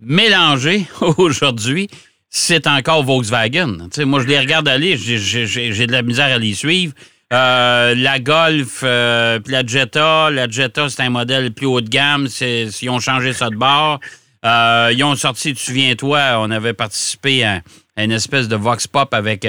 mélangé 0.00 0.82
aujourd'hui, 1.18 1.88
c'est 2.28 2.66
encore 2.66 3.02
Volkswagen. 3.02 3.88
Tu 3.92 4.00
sais, 4.00 4.04
moi, 4.04 4.20
je 4.20 4.26
les 4.26 4.38
regarde 4.38 4.68
aller, 4.68 4.96
j'ai 4.96 5.86
de 5.86 5.92
la 5.92 6.02
misère 6.02 6.26
à 6.34 6.38
les 6.38 6.54
suivre. 6.54 6.92
Euh, 7.32 7.94
la 7.96 8.18
Golf, 8.20 8.80
euh, 8.84 9.40
puis 9.40 9.52
la 9.52 9.66
Jetta. 9.66 10.30
La 10.30 10.48
Jetta, 10.48 10.88
c'est 10.88 11.02
un 11.02 11.10
modèle 11.10 11.52
plus 11.52 11.66
haut 11.66 11.80
de 11.80 11.88
gamme. 11.88 12.28
C'est- 12.28 12.68
Ils 12.82 12.90
ont 12.90 13.00
changé 13.00 13.32
ça 13.32 13.50
de 13.50 13.56
bord. 13.56 13.98
Euh, 14.44 14.90
ils 14.92 15.02
ont 15.02 15.14
sorti, 15.16 15.52
tu 15.54 15.60
souviens-toi, 15.62 16.36
on 16.38 16.50
avait 16.52 16.72
participé 16.74 17.42
à, 17.42 17.62
à 17.96 18.04
une 18.04 18.12
espèce 18.12 18.46
de 18.46 18.54
Vox 18.54 18.86
Pop 18.86 19.12
avec 19.12 19.44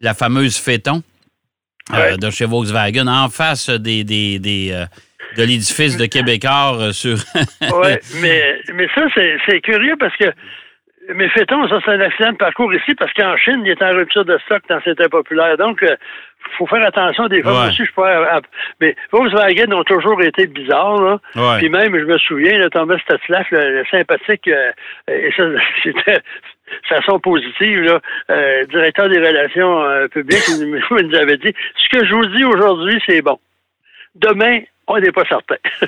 la 0.00 0.14
fameuse 0.14 0.56
Phaeton 0.56 1.02
Ouais. 1.92 2.16
de 2.16 2.30
chez 2.30 2.44
Volkswagen 2.44 3.06
en 3.08 3.28
face 3.28 3.68
des, 3.70 4.02
des, 4.04 4.38
des, 4.40 4.84
de 5.36 5.42
l'édifice 5.44 5.96
de 5.96 6.06
Québécois 6.06 6.92
sur. 6.92 7.18
Oui, 7.62 7.92
mais, 8.20 8.60
mais 8.74 8.88
ça, 8.94 9.02
c'est 9.14 9.36
c'est 9.46 9.60
curieux 9.60 9.94
parce 9.98 10.16
que. 10.16 10.24
Mais 11.14 11.28
fait-on, 11.30 11.66
ça, 11.68 11.78
c'est 11.84 11.90
un 11.92 12.00
accident 12.00 12.32
de 12.32 12.36
parcours 12.36 12.72
ici 12.72 12.94
parce 12.94 13.12
qu'en 13.12 13.36
Chine, 13.36 13.62
il 13.64 13.70
est 13.72 13.82
en 13.82 13.90
rupture 13.90 14.24
de 14.24 14.38
stock 14.46 14.62
quand 14.68 14.78
c'était 14.84 15.08
populaire. 15.08 15.56
Donc, 15.56 15.80
il 15.82 15.96
faut 16.56 16.66
faire 16.66 16.84
attention 16.86 17.26
des 17.26 17.42
fois. 17.42 17.62
Ouais. 17.62 17.68
Aussi, 17.68 17.84
je 17.84 17.92
pas. 17.92 18.08
à- 18.08 18.36
à- 18.36 18.40
mais 18.80 18.94
Volkswagen 19.10 19.72
ont 19.72 19.82
toujours 19.84 20.22
été 20.22 20.46
bizarres, 20.46 21.02
là. 21.02 21.18
Ouais. 21.34 21.58
Puis 21.58 21.68
même, 21.70 21.98
je 21.98 22.04
me 22.04 22.18
souviens, 22.18 22.56
là, 22.58 22.70
Thomas 22.70 22.98
Statzlaff, 23.00 23.50
le, 23.50 23.78
le 23.80 23.84
sympathique, 23.90 24.46
euh, 24.46 24.70
et 25.08 25.32
ça, 25.36 25.42
c'était 25.82 26.20
façon 26.88 27.18
positive, 27.18 27.82
là, 27.82 28.00
euh, 28.30 28.64
directeur 28.66 29.08
des 29.08 29.18
relations 29.18 29.82
euh, 29.82 30.06
publiques, 30.08 30.44
il 30.48 31.08
nous 31.08 31.16
avait 31.16 31.36
dit 31.36 31.52
ce 31.76 31.98
que 31.98 32.06
je 32.06 32.14
vous 32.14 32.26
dis 32.26 32.44
aujourd'hui, 32.44 33.02
c'est 33.06 33.22
bon. 33.22 33.38
Demain, 34.14 34.60
on 34.86 34.98
n'est 34.98 35.12
pas 35.12 35.24
certain. 35.28 35.56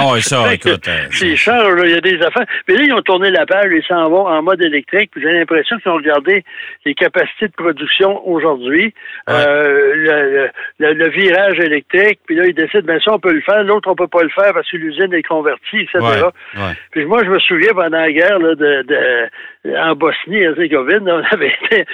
Ah 0.00 0.20
ça, 0.20 0.54
écoute. 0.54 0.86
euh, 0.88 1.06
C'est 1.10 1.36
cher, 1.36 1.70
là, 1.74 1.82
il 1.84 1.90
y 1.90 1.94
a 1.94 2.00
des 2.00 2.20
affaires. 2.22 2.46
Mais 2.68 2.74
là, 2.74 2.82
ils 2.84 2.92
ont 2.92 3.02
tourné 3.02 3.30
la 3.30 3.46
page, 3.46 3.70
ils 3.72 3.82
s'en 3.86 4.08
vont 4.08 4.26
en 4.26 4.42
mode 4.42 4.62
électrique, 4.62 5.10
puis 5.12 5.22
j'ai 5.22 5.32
l'impression 5.32 5.78
qu'ils 5.78 5.90
ont 5.92 5.96
regardé 5.96 6.44
les 6.84 6.94
capacités 6.94 7.48
de 7.48 7.52
production 7.52 8.26
aujourd'hui, 8.28 8.94
Ouais. 9.26 9.34
euh, 9.34 9.92
le, 9.94 10.48
le- 10.78 10.94
le 10.94 11.08
virage 11.10 11.58
électrique, 11.60 12.20
puis 12.26 12.36
là, 12.36 12.44
ils 12.46 12.54
décident, 12.54 12.84
ben 12.84 13.00
ça, 13.00 13.12
on 13.14 13.18
peut 13.18 13.32
le 13.32 13.40
faire, 13.42 13.62
l'autre, 13.64 13.88
on 13.90 13.94
peut 13.96 14.08
pas 14.08 14.22
le 14.22 14.28
faire 14.30 14.52
parce 14.54 14.70
que 14.70 14.76
l'usine 14.76 15.12
est 15.12 15.22
convertie, 15.22 15.80
etc. 15.80 15.98
ouais, 15.98 16.22
ouais. 16.60 16.72
Puis 16.92 17.04
moi, 17.04 17.22
je 17.24 17.30
me 17.30 17.38
souviens 17.40 17.72
pendant 17.74 17.98
la 17.98 18.12
guerre 18.12 18.38
là, 18.38 18.54
de, 18.54 18.82
de 18.82 19.28
en 19.76 19.94
Bosnie-Herzégovine, 19.96 21.08
on 21.10 21.22
avait 21.34 21.52
été. 21.62 21.84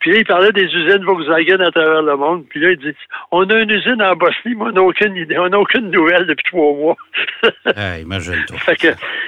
Puis 0.00 0.12
là, 0.12 0.18
il 0.18 0.24
parlait 0.26 0.52
des 0.52 0.64
usines 0.64 1.04
Volkswagen 1.04 1.60
à 1.60 1.70
travers 1.70 2.02
le 2.02 2.16
monde. 2.16 2.44
Puis 2.48 2.60
là, 2.60 2.70
il 2.70 2.76
dit 2.78 2.94
On 3.32 3.48
a 3.50 3.58
une 3.60 3.70
usine 3.70 4.00
en 4.02 4.14
Bosnie, 4.14 4.54
mais 4.54 4.62
on 4.66 4.72
n'a 4.72 4.82
aucune 4.82 5.16
idée, 5.16 5.38
on 5.38 5.48
n'a 5.48 5.58
aucune 5.58 5.90
nouvelle 5.90 6.26
depuis 6.26 6.44
trois 6.44 6.74
mois. 6.74 6.96
imagine-toi. 8.00 8.58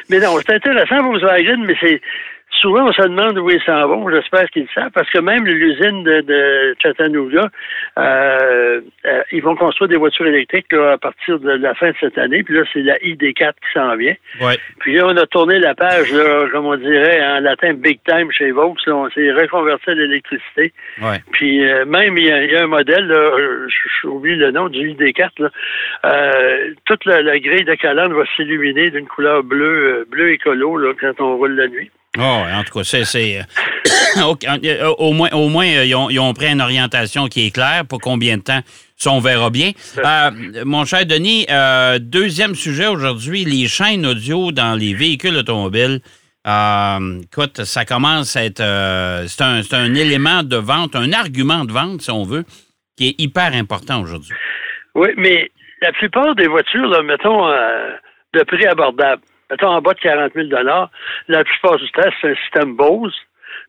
mais 0.08 0.18
non, 0.20 0.38
c'est 0.44 0.54
intéressant 0.54 1.02
Volkswagen, 1.02 1.58
mais 1.66 1.76
c'est 1.80 2.00
souvent, 2.60 2.88
on 2.88 2.92
se 2.92 3.02
demande 3.02 3.38
où 3.38 3.50
ils 3.50 3.62
s'en 3.62 3.86
vont. 3.86 4.08
J'espère 4.10 4.48
qu'ils 4.50 4.62
le 4.62 4.68
savent, 4.74 4.90
parce 4.92 5.08
que 5.10 5.18
même 5.18 5.44
l'usine 5.44 6.02
de, 6.04 6.74
Chattanooga, 6.82 7.50
euh, 7.98 8.80
euh, 9.04 9.22
ils 9.32 9.42
vont 9.42 9.56
construire 9.56 9.88
des 9.88 9.96
voitures 9.96 10.26
électriques 10.26 10.72
à 10.72 10.98
partir 10.98 11.38
de 11.38 11.50
la 11.50 11.74
fin 11.74 11.90
de 11.90 11.96
cette 12.00 12.18
année. 12.18 12.42
Puis 12.42 12.54
là, 12.54 12.62
c'est 12.72 12.82
la 12.82 12.96
ID4 12.98 13.52
qui 13.52 13.72
s'en 13.74 13.96
vient. 13.96 14.14
Ouais. 14.40 14.58
Puis 14.80 14.94
là, 14.94 15.06
on 15.06 15.16
a 15.16 15.26
tourné 15.26 15.58
la 15.58 15.74
page, 15.74 16.12
comme 16.52 16.66
on 16.66 16.76
dirait 16.76 17.20
en 17.26 17.40
latin, 17.40 17.74
big 17.74 18.00
time 18.06 18.30
chez 18.32 18.50
Vaux. 18.50 18.74
on 18.86 19.10
s'est 19.10 19.32
reconverti 19.32 19.90
à 19.90 19.94
l'électricité. 19.94 20.72
Ouais. 21.00 21.18
Puis 21.32 21.64
euh, 21.64 21.84
même, 21.84 22.16
il 22.16 22.26
y, 22.26 22.56
a, 22.56 22.62
un 22.62 22.66
modèle, 22.66 23.14
j'oublie 24.02 24.36
le 24.36 24.50
nom 24.50 24.68
du 24.68 24.92
ID4, 24.92 25.50
toute 26.84 27.04
la, 27.04 27.38
grille 27.38 27.64
de 27.64 27.74
calandre 27.74 28.16
va 28.16 28.24
s'illuminer 28.36 28.90
d'une 28.90 29.06
couleur 29.06 29.42
bleue, 29.42 30.06
bleu 30.10 30.32
écolo 30.32 30.76
là, 30.76 30.92
quand 30.98 31.20
on 31.20 31.36
roule 31.36 31.54
la 31.54 31.68
nuit. 31.68 31.90
Oh, 32.18 32.22
en 32.22 32.62
tout 32.64 32.78
cas, 32.78 32.84
c'est. 32.84 33.38
Euh, 33.38 34.94
au 34.98 35.12
moins, 35.12 35.30
au 35.32 35.48
moins 35.48 35.66
euh, 35.66 35.84
ils, 35.84 36.18
ont, 36.18 36.34
pris 36.34 36.46
une 36.46 36.60
orientation 36.60 37.26
qui 37.26 37.46
est 37.46 37.50
claire 37.50 37.84
pour 37.86 38.00
combien 38.00 38.38
de 38.38 38.42
temps, 38.42 38.60
ça, 38.96 39.10
on 39.10 39.20
verra 39.20 39.50
bien. 39.50 39.72
Euh, 39.98 40.30
mon 40.64 40.84
cher 40.84 41.04
Denis, 41.04 41.46
deuxième 42.00 42.54
sujet 42.54 42.86
aujourd'hui, 42.86 43.44
les 43.44 43.68
chaînes 43.68 44.06
audio 44.06 44.52
dans 44.52 44.74
les 44.74 44.94
véhicules 44.94 45.36
automobiles. 45.36 46.00
écoute, 46.46 47.64
ça 47.64 47.84
commence 47.84 48.36
à 48.36 48.44
être. 48.44 48.62
c'est 49.28 49.42
un, 49.42 49.60
un, 49.72 49.94
élément 49.94 50.42
de 50.42 50.56
vente, 50.56 50.96
un 50.96 51.12
argument 51.12 51.64
de 51.64 51.72
vente, 51.72 52.00
si 52.02 52.10
on 52.10 52.24
veut, 52.24 52.44
qui 52.96 53.08
est 53.08 53.14
hyper 53.20 53.52
important 53.52 54.00
aujourd'hui. 54.00 54.34
Oui, 54.94 55.08
mais 55.18 55.50
la 55.82 55.92
plupart 55.92 56.34
des 56.34 56.46
voitures, 56.46 56.88
là, 56.88 57.02
mettons, 57.02 57.48
de 58.32 58.42
prix 58.44 58.66
abordable 58.66 59.20
mettons 59.50 59.68
en 59.68 59.80
bas 59.80 59.94
de 59.94 60.00
40 60.00 60.32
000 60.34 60.48
la 61.28 61.44
plupart 61.44 61.76
du 61.76 61.90
temps, 61.92 62.10
c'est 62.20 62.30
un 62.30 62.34
système 62.36 62.76
Bose. 62.76 63.14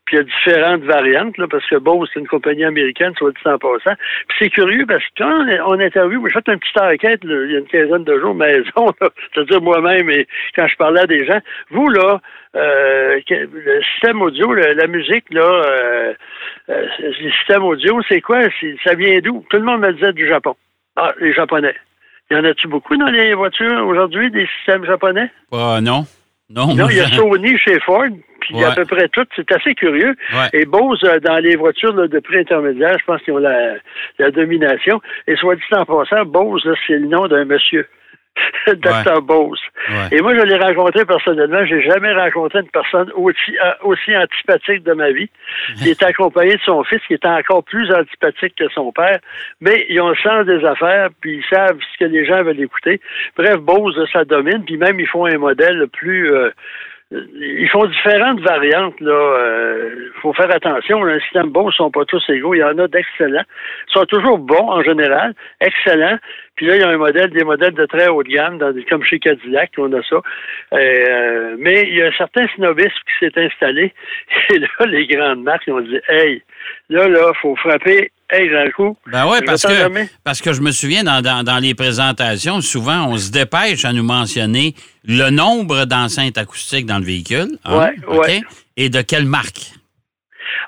Puis 0.04 0.16
il 0.16 0.18
y 0.18 0.20
a 0.20 0.24
différentes 0.24 0.82
variantes, 0.84 1.36
là, 1.38 1.46
parce 1.48 1.66
que 1.66 1.76
Bose, 1.76 2.08
c'est 2.12 2.20
une 2.20 2.28
compagnie 2.28 2.64
américaine, 2.64 3.12
soit 3.16 3.30
dit 3.30 3.38
en 3.44 3.58
passant. 3.58 3.94
Puis 4.28 4.38
c'est 4.38 4.50
curieux 4.50 4.86
parce 4.86 5.02
que 5.04 5.10
quand 5.18 5.46
on, 5.66 5.80
interviewe, 5.80 6.28
j'ai 6.28 6.32
fait 6.32 6.48
une 6.48 6.58
petite 6.58 6.80
enquête 6.80 7.20
il 7.24 7.52
y 7.52 7.56
a 7.56 7.58
une 7.58 7.66
quinzaine 7.66 8.04
de 8.04 8.18
jours 8.18 8.34
maison, 8.34 8.92
c'est-à-dire 9.34 9.60
moi-même 9.60 10.10
et 10.10 10.26
quand 10.56 10.66
je 10.66 10.76
parlais 10.76 11.00
à 11.00 11.06
des 11.06 11.26
gens, 11.26 11.40
vous 11.70 11.88
là, 11.90 12.20
euh, 12.56 13.20
le 13.28 13.82
système 13.92 14.22
audio, 14.22 14.52
la 14.54 14.86
musique, 14.86 15.24
là, 15.30 15.42
euh, 15.42 16.14
euh, 16.70 16.86
le 16.98 17.30
système 17.32 17.64
audio, 17.64 18.00
c'est 18.08 18.20
quoi? 18.20 18.40
Ça 18.84 18.94
vient 18.94 19.18
d'où? 19.20 19.44
Tout 19.50 19.58
le 19.58 19.64
monde 19.64 19.82
me 19.82 19.92
disait 19.92 20.12
du 20.12 20.26
Japon. 20.26 20.56
Ah, 20.96 21.12
les 21.20 21.32
Japonais. 21.32 21.74
Y 22.30 22.36
en 22.36 22.44
a-tu 22.44 22.68
beaucoup 22.68 22.96
dans 22.96 23.06
les 23.06 23.34
voitures 23.34 23.86
aujourd'hui, 23.86 24.30
des 24.30 24.46
systèmes 24.58 24.84
japonais? 24.84 25.30
Euh, 25.54 25.80
non. 25.80 26.04
Non, 26.50 26.74
non 26.74 26.88
il 26.88 26.96
y 26.96 27.00
a 27.00 27.08
Sony 27.08 27.58
chez 27.58 27.78
Ford, 27.80 28.06
puis 28.40 28.54
il 28.54 28.60
y 28.60 28.64
a 28.64 28.70
à 28.70 28.74
peu 28.74 28.86
près 28.86 29.08
tout. 29.08 29.24
C'est 29.36 29.50
assez 29.52 29.74
curieux. 29.74 30.14
Et 30.54 30.64
Bose, 30.64 31.02
euh, 31.04 31.20
dans 31.20 31.36
les 31.36 31.56
voitures 31.56 31.92
de 31.92 32.18
prix 32.20 32.38
intermédiaire, 32.38 32.96
je 32.98 33.04
pense 33.04 33.20
qu'ils 33.22 33.34
ont 33.34 33.38
la, 33.38 33.74
la, 34.18 34.30
domination. 34.30 35.00
Et 35.26 35.36
soit 35.36 35.56
dit 35.56 35.62
en 35.72 35.84
passant, 35.84 36.24
Bose, 36.24 36.66
c'est 36.86 36.94
le 36.94 37.06
nom 37.06 37.26
d'un 37.28 37.44
monsieur. 37.44 37.86
Dr. 38.66 39.22
Bose. 39.22 39.60
Et 40.12 40.20
moi, 40.20 40.34
je 40.34 40.42
l'ai 40.42 40.56
rencontré 40.56 41.04
personnellement. 41.04 41.64
J'ai 41.64 41.82
jamais 41.82 42.12
rencontré 42.12 42.60
une 42.60 42.70
personne 42.70 43.10
aussi, 43.14 43.56
euh, 43.64 43.72
aussi 43.82 44.16
antipathique 44.16 44.84
de 44.84 44.92
ma 44.92 45.10
vie. 45.10 45.30
Il 45.80 45.88
était 45.88 46.04
accompagné 46.04 46.54
de 46.54 46.60
son 46.60 46.84
fils, 46.84 47.00
qui 47.06 47.14
était 47.14 47.28
encore 47.28 47.64
plus 47.64 47.92
antipathique 47.92 48.54
que 48.56 48.68
son 48.70 48.92
père. 48.92 49.18
Mais 49.60 49.86
ils 49.88 50.00
ont 50.00 50.10
le 50.10 50.16
sens 50.16 50.44
des 50.46 50.64
affaires, 50.64 51.08
puis 51.20 51.38
ils 51.38 51.44
savent 51.56 51.78
ce 51.92 52.04
que 52.04 52.10
les 52.10 52.24
gens 52.26 52.42
veulent 52.42 52.60
écouter. 52.60 53.00
Bref, 53.36 53.56
Bose, 53.58 53.98
ça 54.12 54.24
domine. 54.24 54.64
Puis 54.64 54.76
même, 54.76 55.00
ils 55.00 55.08
font 55.08 55.26
un 55.26 55.38
modèle 55.38 55.86
plus... 55.92 56.32
Euh, 56.32 56.50
ils 57.10 57.68
font 57.70 57.86
différentes 57.86 58.40
variantes. 58.40 59.00
Là, 59.00 59.12
euh, 59.12 60.10
faut 60.20 60.32
faire 60.34 60.50
attention. 60.54 61.02
Les 61.04 61.20
systèmes 61.20 61.50
bons 61.50 61.66
ne 61.66 61.72
sont 61.72 61.90
pas 61.90 62.04
tous 62.04 62.22
égaux. 62.28 62.54
Il 62.54 62.58
y 62.58 62.64
en 62.64 62.78
a 62.78 62.86
d'excellents. 62.86 63.44
Ils 63.88 63.92
sont 63.92 64.04
toujours 64.04 64.38
bons 64.38 64.68
en 64.68 64.82
général, 64.82 65.34
excellents. 65.60 66.18
Puis 66.56 66.66
là, 66.66 66.76
il 66.76 66.80
y 66.80 66.84
a 66.84 66.88
un 66.88 66.98
modèle, 66.98 67.30
des 67.30 67.44
modèles 67.44 67.74
de 67.74 67.86
très 67.86 68.08
haut 68.08 68.22
de 68.22 68.28
gamme, 68.28 68.58
comme 68.90 69.04
chez 69.04 69.18
Cadillac, 69.20 69.70
on 69.78 69.92
a 69.92 70.02
ça. 70.02 70.20
Euh, 70.74 71.56
mais 71.58 71.84
il 71.88 71.96
y 71.96 72.02
a 72.02 72.08
un 72.08 72.12
certain 72.12 72.46
snobisme 72.56 72.90
qui 72.90 73.26
s'est 73.26 73.40
installé. 73.40 73.94
Et 74.50 74.58
là, 74.58 74.68
les 74.86 75.06
grandes 75.06 75.42
marques 75.42 75.68
ont 75.68 75.80
dit 75.80 76.00
Hey, 76.08 76.42
là, 76.90 77.08
là, 77.08 77.32
faut 77.40 77.56
frapper 77.56 78.10
Hey, 78.30 78.50
j'ai 78.50 78.70
coup. 78.72 78.96
Ben 79.06 79.26
oui, 79.26 79.38
parce 79.46 79.62
que, 79.62 80.06
parce 80.22 80.42
que 80.42 80.52
je 80.52 80.60
me 80.60 80.70
souviens, 80.70 81.02
dans, 81.02 81.22
dans, 81.22 81.62
les 81.62 81.74
présentations, 81.74 82.60
souvent, 82.60 83.06
on 83.08 83.16
se 83.16 83.32
dépêche 83.32 83.86
à 83.86 83.92
nous 83.94 84.02
mentionner 84.02 84.74
le 85.06 85.30
nombre 85.30 85.86
d'enceintes 85.86 86.36
acoustiques 86.36 86.84
dans 86.84 86.98
le 86.98 87.04
véhicule. 87.04 87.58
Hein, 87.64 87.92
oui, 88.08 88.42
Et 88.76 88.90
de 88.90 89.00
quelle 89.00 89.24
marque? 89.24 89.72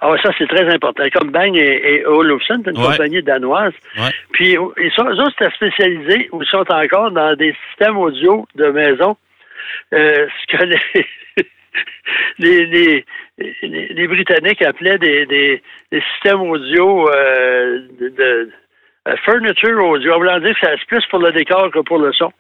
Ah 0.00 0.14
ça, 0.23 0.31
c'est 0.38 0.47
très 0.49 0.67
important. 0.73 1.05
Comme 1.12 1.31
Bang 1.31 1.55
et, 1.55 1.97
et 1.97 2.07
Olufsen, 2.07 2.62
c'est 2.64 2.71
une 2.71 2.76
compagnie 2.76 3.23
danoise. 3.23 3.75
Puis, 4.33 4.52
ils 4.52 4.93
sont, 4.97 5.05
eux 5.05 5.21
autres, 5.21 5.52
spécialisés, 5.55 6.31
ou 6.33 6.43
sont 6.45 6.64
encore 6.71 7.11
dans 7.11 7.35
des 7.37 7.55
systèmes 7.69 7.99
audio 7.99 8.47
de 8.55 8.67
maison. 8.71 9.17
Euh, 9.93 10.26
ce 10.40 10.57
que 10.57 10.64
les, 10.64 11.07
les, 12.38 12.67
les, 12.67 13.05
Britanniques 14.09 14.62
appelaient 14.62 14.99
des, 14.99 15.26
des, 15.26 15.62
systèmes 16.12 16.42
audio 16.42 17.09
euh, 17.09 17.80
de, 18.00 18.50
euh, 19.09 19.16
furniture 19.25 19.82
audio. 19.82 20.14
On 20.14 20.20
va 20.20 20.40
dire 20.40 20.54
que 20.61 20.66
c'est 20.66 20.87
plus 20.87 21.04
pour 21.11 21.20
le 21.20 21.32
décor 21.32 21.70
que 21.70 21.78
pour 21.80 21.99
le 21.99 22.12
son. 22.12 22.30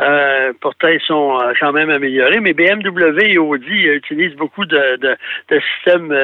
Euh, 0.00 0.52
pourtant, 0.60 0.88
ils 0.88 1.00
sont 1.06 1.38
euh, 1.38 1.52
quand 1.60 1.72
même 1.72 1.90
améliorés, 1.90 2.40
mais 2.40 2.54
BMW 2.54 3.22
et 3.24 3.38
Audi 3.38 3.70
utilisent 3.70 4.34
beaucoup 4.34 4.64
de, 4.64 4.96
de, 4.96 5.16
de 5.50 5.60
systèmes 5.60 6.14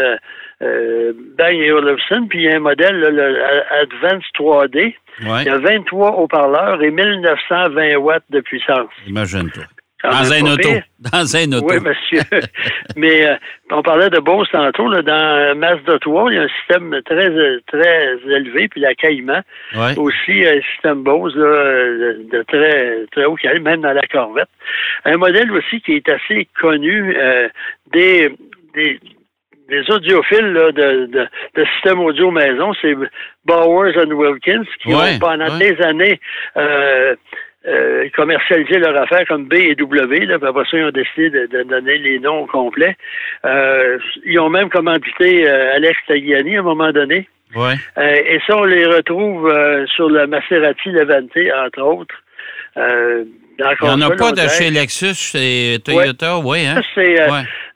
Bang 1.38 1.54
et 1.54 1.72
Olufsen, 1.72 2.26
puis 2.28 2.40
il 2.40 2.44
y 2.44 2.48
a 2.48 2.56
un 2.56 2.60
modèle, 2.60 2.98
le 2.98 3.42
Advance 3.82 4.24
3D. 4.38 4.94
Il 5.20 5.44
y 5.44 5.48
a 5.48 5.58
23 5.58 6.12
haut-parleurs 6.12 6.82
et 6.82 6.90
1920 6.90 7.96
watts 7.96 8.24
de 8.30 8.40
puissance. 8.40 8.88
Imagine-toi. 9.06 9.64
Dans 10.10 10.32
un 10.32 10.52
auto. 10.52 10.68
Dans 11.12 11.36
un 11.36 11.52
auto. 11.52 11.66
Oui, 11.68 11.80
monsieur. 11.80 12.22
Mais 12.96 13.26
euh, 13.26 13.36
on 13.70 13.82
parlait 13.82 14.10
de 14.10 14.20
Bose 14.20 14.48
tantôt. 14.50 14.88
Là, 14.88 15.02
dans 15.02 15.58
Mazda 15.58 15.98
3, 15.98 16.32
il 16.32 16.36
y 16.36 16.38
a 16.38 16.42
un 16.42 16.48
système 16.48 17.00
très, 17.04 17.28
très 17.66 18.16
élevé, 18.26 18.68
puis 18.68 18.80
la 18.80 18.94
Caïman 18.94 19.42
aussi, 19.96 20.46
un 20.46 20.60
système 20.72 21.02
Bose 21.02 21.34
là, 21.36 21.44
de 21.44 22.44
très, 22.46 23.06
très 23.12 23.24
haut 23.24 23.36
même 23.60 23.80
dans 23.82 23.92
la 23.92 24.06
Corvette. 24.10 24.48
Un 25.04 25.16
modèle 25.16 25.50
aussi 25.52 25.80
qui 25.80 25.94
est 25.94 26.08
assez 26.08 26.48
connu 26.60 27.16
euh, 27.16 27.48
des, 27.92 28.30
des, 28.74 29.00
des 29.68 29.90
audiophiles 29.90 30.52
là, 30.52 30.72
de, 30.72 31.06
de, 31.06 31.28
de 31.54 31.64
système 31.74 32.00
audio 32.00 32.30
maison, 32.30 32.72
c'est 32.80 32.94
Bowers 33.44 33.96
and 33.98 34.10
Wilkins, 34.10 34.64
qui 34.82 34.94
ont 34.94 35.18
pendant 35.20 35.58
des 35.58 35.80
années 35.82 36.20
euh, 36.56 37.14
euh, 37.66 38.08
commercialiser 38.14 38.78
leur 38.78 38.96
affaire 38.96 39.26
comme 39.26 39.46
B 39.46 39.54
et 39.54 39.74
W. 39.74 40.26
Là, 40.26 40.34
après 40.34 40.64
ça, 40.70 40.76
ils 40.76 40.84
ont 40.84 40.90
décidé 40.90 41.30
de, 41.30 41.62
donner 41.62 41.98
les 41.98 42.18
noms 42.18 42.46
complets. 42.46 42.96
Euh, 43.44 43.98
ils 44.24 44.38
ont 44.38 44.50
même 44.50 44.68
commandité 44.68 45.48
euh, 45.48 45.74
Alex 45.74 45.98
Tagliani 46.06 46.56
à 46.56 46.60
un 46.60 46.64
moment 46.64 46.92
donné. 46.92 47.28
Ouais. 47.56 47.74
Euh, 47.98 48.16
et 48.26 48.40
ça, 48.46 48.58
on 48.58 48.64
les 48.64 48.84
retrouve 48.84 49.50
sur 49.94 50.10
le 50.10 50.26
Maserati 50.26 50.90
Levante, 50.90 51.38
entre 51.64 51.82
autres. 51.82 52.14
Il 53.58 53.64
n'y 53.82 53.90
en 53.90 54.00
a 54.00 54.10
pas 54.16 54.32
de 54.32 54.48
chez 54.48 54.70
Lexus, 54.70 55.14
chez 55.14 55.78
Toyota, 55.84 56.38
oui. 56.38 56.66
hein? 56.66 56.80
c'est, 56.94 57.16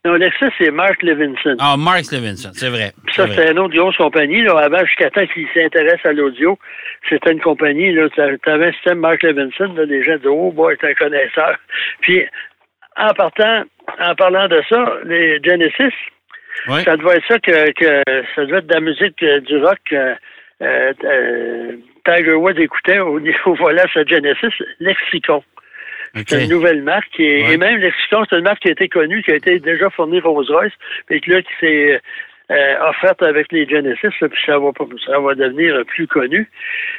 non, 0.04 0.14
Lexus, 0.14 0.50
c'est 0.58 0.70
Mark 0.70 1.02
Levinson. 1.02 1.56
Ah, 1.58 1.76
Mark 1.76 2.11
Levinson, 2.12 2.50
c'est 2.52 2.68
vrai. 2.68 2.92
ça, 3.12 3.26
c'est 3.28 3.50
une 3.50 3.58
autre 3.58 3.76
grosse 3.76 3.97
compagnie. 3.97 4.42
Là, 4.42 4.58
avant, 4.58 4.85
jusqu'à 4.85 5.11
temps 5.11 5.26
qu'ils 5.26 5.49
s'intéressent 5.54 6.06
à 6.06 6.12
l'audio, 6.12 6.58
c'était 7.08 7.32
une 7.32 7.40
compagnie, 7.40 7.94
tu 8.14 8.20
avais 8.50 8.66
un 8.66 8.73
système 8.73 8.99
Mark 9.00 9.23
Levinson, 9.23 9.73
là, 9.75 9.85
les 9.85 10.04
gens 10.04 10.16
disaient, 10.16 10.28
oh, 10.28 10.52
boy, 10.52 10.76
c'est 10.80 10.90
un 10.90 10.94
connaisseur. 10.94 11.56
Puis, 12.00 12.25
en 12.97 13.12
partant, 13.14 13.64
en 14.00 14.14
parlant 14.14 14.49
de 14.49 14.62
ça, 14.68 14.94
les 15.04 15.40
Genesis, 15.42 15.94
ça 16.66 16.97
devait 16.97 17.16
être 17.16 17.26
ça 17.28 17.38
que, 17.38 17.70
que, 17.73 18.02
ça 18.35 18.44
devait 18.44 18.58
être 18.58 18.66
de 18.66 18.75
la 18.75 18.80
musique 18.80 19.23
euh, 19.23 19.40
du 19.40 19.58
rock. 19.58 19.78
Euh, 19.92 20.14
euh, 20.61 21.76
Tiger 22.04 22.35
Woods 22.35 22.58
écoutait 22.58 22.99
au 22.99 23.20
niveau 23.20 23.54
voilà 23.54 23.85
sa 23.92 24.04
Genesis, 24.04 24.52
Lexicon. 24.80 25.42
C'est 26.14 26.44
une 26.44 26.50
nouvelle 26.50 26.82
marque. 26.82 27.18
Et, 27.18 27.56
même 27.56 27.78
Lexicon, 27.78 28.24
c'est 28.28 28.36
une 28.36 28.44
marque 28.44 28.60
qui 28.60 28.68
a 28.68 28.72
été 28.72 28.88
connue, 28.88 29.22
qui 29.22 29.32
a 29.32 29.36
été 29.36 29.58
déjà 29.58 29.90
fournie 29.90 30.20
Rolls-Royce, 30.20 30.72
puis 31.06 31.20
là, 31.26 31.42
qui 31.42 31.52
s'est 31.60 32.00
euh, 32.50 32.88
offerte 32.88 33.22
avec 33.22 33.52
les 33.52 33.68
Genesis, 33.68 34.08
puis 34.20 34.40
ça 34.46 34.58
va, 34.58 34.70
ça 35.06 35.18
va 35.20 35.34
devenir 35.34 35.84
plus 35.86 36.06
connu. 36.06 36.48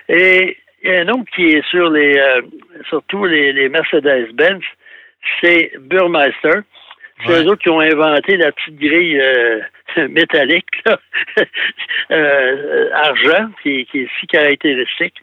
Et 0.07 0.57
il 0.83 0.91
y 0.91 0.95
a 0.95 1.01
un 1.01 1.09
autre 1.09 1.29
qui 1.35 1.45
est 1.47 1.65
sur 1.69 1.89
les, 1.89 2.17
euh, 2.17 2.41
surtout 2.87 3.25
les, 3.25 3.51
les 3.53 3.69
Mercedes-Benz, 3.69 4.63
c'est 5.41 5.71
Burmeister. 5.79 6.61
C'est 7.25 7.43
eux 7.43 7.47
autres 7.47 7.61
qui 7.61 7.69
ont 7.69 7.81
inventé 7.81 8.37
la 8.37 8.51
petite 8.51 8.77
grille 8.77 9.19
euh, 9.19 9.59
métallique, 10.09 10.67
là, 10.85 10.99
euh, 12.11 12.89
argent, 12.93 13.49
qui, 13.61 13.85
qui, 13.85 14.01
est 14.01 14.09
si 14.19 14.27
caractéristique. 14.27 15.15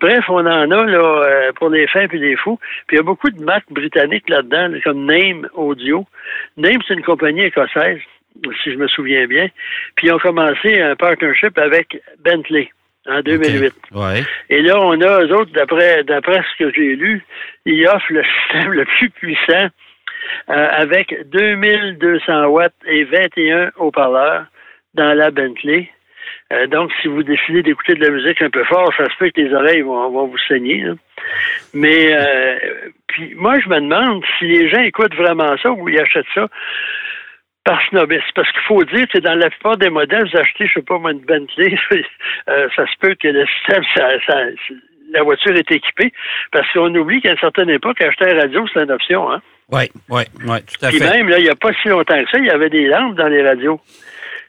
Bref, 0.00 0.24
on 0.28 0.46
en 0.46 0.70
a 0.70 0.84
là, 0.84 0.98
euh, 0.98 1.52
pour 1.52 1.70
les 1.70 1.86
fins 1.86 2.06
et 2.12 2.18
les 2.18 2.36
fous. 2.36 2.58
Puis 2.86 2.96
il 2.96 2.98
y 2.98 3.00
a 3.00 3.04
beaucoup 3.04 3.30
de 3.30 3.42
marques 3.42 3.70
britanniques 3.70 4.28
là-dedans, 4.28 4.78
comme 4.84 5.06
Name 5.06 5.48
Audio. 5.54 6.06
Name, 6.56 6.80
c'est 6.86 6.94
une 6.94 7.02
compagnie 7.02 7.44
écossaise, 7.44 8.00
si 8.62 8.72
je 8.72 8.76
me 8.76 8.88
souviens 8.88 9.26
bien. 9.26 9.48
Puis 9.96 10.08
ils 10.08 10.12
ont 10.12 10.18
commencé 10.18 10.80
un 10.80 10.96
partnership 10.96 11.56
avec 11.58 12.00
Bentley 12.22 12.70
en 13.06 13.20
2008. 13.20 13.72
Ouais. 13.92 14.24
Et 14.50 14.60
là, 14.62 14.78
on 14.78 15.00
a, 15.00 15.24
eux 15.24 15.34
autres, 15.34 15.52
d'après, 15.52 16.04
d'après 16.04 16.42
ce 16.52 16.64
que 16.64 16.72
j'ai 16.74 16.96
lu, 16.96 17.24
ils 17.64 17.86
offrent 17.86 18.12
le 18.12 18.22
système 18.22 18.72
le 18.72 18.84
plus 18.84 19.10
puissant 19.10 19.68
euh, 20.48 20.68
avec 20.72 21.14
2200 21.30 22.46
watts 22.46 22.74
et 22.86 23.04
21 23.04 23.70
haut-parleurs 23.76 24.46
dans 24.94 25.14
la 25.16 25.30
Bentley. 25.30 25.88
Euh, 26.52 26.66
donc, 26.66 26.90
si 27.00 27.08
vous 27.08 27.22
décidez 27.22 27.62
d'écouter 27.62 27.94
de 27.94 28.04
la 28.04 28.10
musique 28.10 28.42
un 28.42 28.50
peu 28.50 28.64
fort, 28.64 28.92
ça 28.96 29.04
se 29.04 29.16
peut 29.18 29.30
que 29.30 29.40
les 29.40 29.54
oreilles 29.54 29.82
vont, 29.82 30.26
vous 30.26 30.38
saigner. 30.48 30.84
Mais, 31.72 32.12
euh, 32.12 32.58
puis 33.06 33.34
moi, 33.36 33.58
je 33.60 33.68
me 33.68 33.80
demande 33.80 34.24
si 34.38 34.46
les 34.46 34.68
gens 34.68 34.82
écoutent 34.82 35.14
vraiment 35.14 35.56
ça 35.58 35.70
ou 35.70 35.88
ils 35.88 36.00
achètent 36.00 36.26
ça 36.34 36.48
par 37.64 37.80
snobisme. 37.88 38.24
Parce 38.34 38.50
qu'il 38.50 38.62
faut 38.62 38.84
dire 38.84 39.06
que 39.08 39.18
dans 39.18 39.34
la 39.34 39.50
plupart 39.50 39.76
des 39.76 39.90
modèles, 39.90 40.28
vous 40.28 40.38
achetez, 40.38 40.66
je 40.66 40.74
sais 40.74 40.82
pas 40.82 40.98
moi, 40.98 41.12
une 41.12 41.20
Bentley, 41.20 41.76
euh, 42.48 42.68
ça 42.74 42.86
se 42.86 42.98
peut 43.00 43.14
que 43.14 43.28
le 43.28 43.46
système, 43.46 43.84
ça, 43.94 44.08
ça- 44.26 44.74
la 45.12 45.22
voiture 45.22 45.54
est 45.56 45.70
équipée. 45.70 46.12
Parce 46.52 46.70
qu'on 46.72 46.94
oublie 46.94 47.20
qu'à 47.20 47.32
une 47.32 47.38
certaine 47.38 47.70
époque, 47.70 48.00
acheter 48.00 48.30
un 48.30 48.40
radio, 48.40 48.64
c'est 48.72 48.82
une 48.82 48.90
option. 48.90 49.30
Hein? 49.30 49.40
Oui, 49.72 49.82
oui, 50.08 50.22
oui, 50.46 50.56
tout 50.62 50.84
à 50.84 50.88
Puis 50.88 50.98
fait. 50.98 51.10
même, 51.10 51.28
là, 51.28 51.38
il 51.38 51.44
n'y 51.44 51.50
a 51.50 51.54
pas 51.54 51.72
si 51.80 51.88
longtemps 51.88 52.18
que 52.18 52.30
ça, 52.30 52.38
il 52.38 52.46
y 52.46 52.50
avait 52.50 52.70
des 52.70 52.86
lampes 52.86 53.14
dans 53.16 53.28
les 53.28 53.42
radios. 53.42 53.80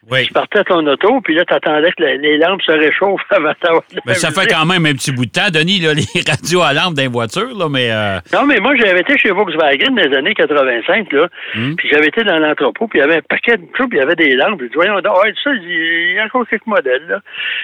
Oui. 0.09 0.25
Tu 0.25 0.33
partais 0.33 0.59
à 0.59 0.63
ton 0.63 0.85
auto, 0.87 1.21
puis 1.21 1.35
là, 1.35 1.45
tu 1.45 1.53
attendais 1.53 1.91
que 1.91 2.01
les 2.03 2.37
lampes 2.37 2.61
se 2.63 2.71
réchauffent 2.71 3.21
avant 3.29 3.51
d'avoir 3.61 3.83
de 3.91 3.95
la 3.97 4.01
Mais 4.07 4.13
ça 4.15 4.31
fait 4.31 4.47
quand 4.47 4.65
même 4.65 4.85
un 4.85 4.93
petit 4.93 5.11
bout 5.11 5.25
de 5.25 5.31
temps, 5.31 5.49
Denis, 5.53 5.79
là, 5.79 5.93
les 5.93 6.03
radios 6.27 6.61
à 6.63 6.73
lampe 6.73 6.95
dans 6.95 7.01
les 7.03 7.07
voitures, 7.07 7.55
là, 7.55 7.67
mais 7.69 7.91
euh, 7.91 8.19
Non, 8.33 8.45
mais 8.47 8.59
moi, 8.59 8.73
j'avais 8.77 9.01
été 9.01 9.17
chez 9.17 9.29
Volkswagen 9.31 9.91
dans 9.91 10.01
les 10.09 10.15
années 10.17 10.33
85, 10.33 11.11
là, 11.13 11.27
Hmm. 11.53 11.75
puis 11.75 11.89
j'avais 11.91 12.07
été 12.07 12.23
dans 12.23 12.37
l'entrepôt, 12.39 12.87
puis 12.87 12.99
il 12.99 13.01
y 13.01 13.03
avait 13.03 13.17
un 13.17 13.21
paquet 13.21 13.57
de 13.57 13.65
trucs, 13.73 13.89
puis 13.89 13.97
il 13.97 14.01
y 14.01 14.03
avait 14.03 14.15
des 14.15 14.33
lampes. 14.35 14.57
Puis, 14.59 14.69
voyons 14.73 14.95
ah, 15.03 15.21
ça, 15.43 15.51
il 15.53 16.13
y 16.15 16.19
a 16.19 16.25
encore 16.25 16.47
quelques 16.47 16.65
modèles, 16.65 17.05
là. 17.07 17.19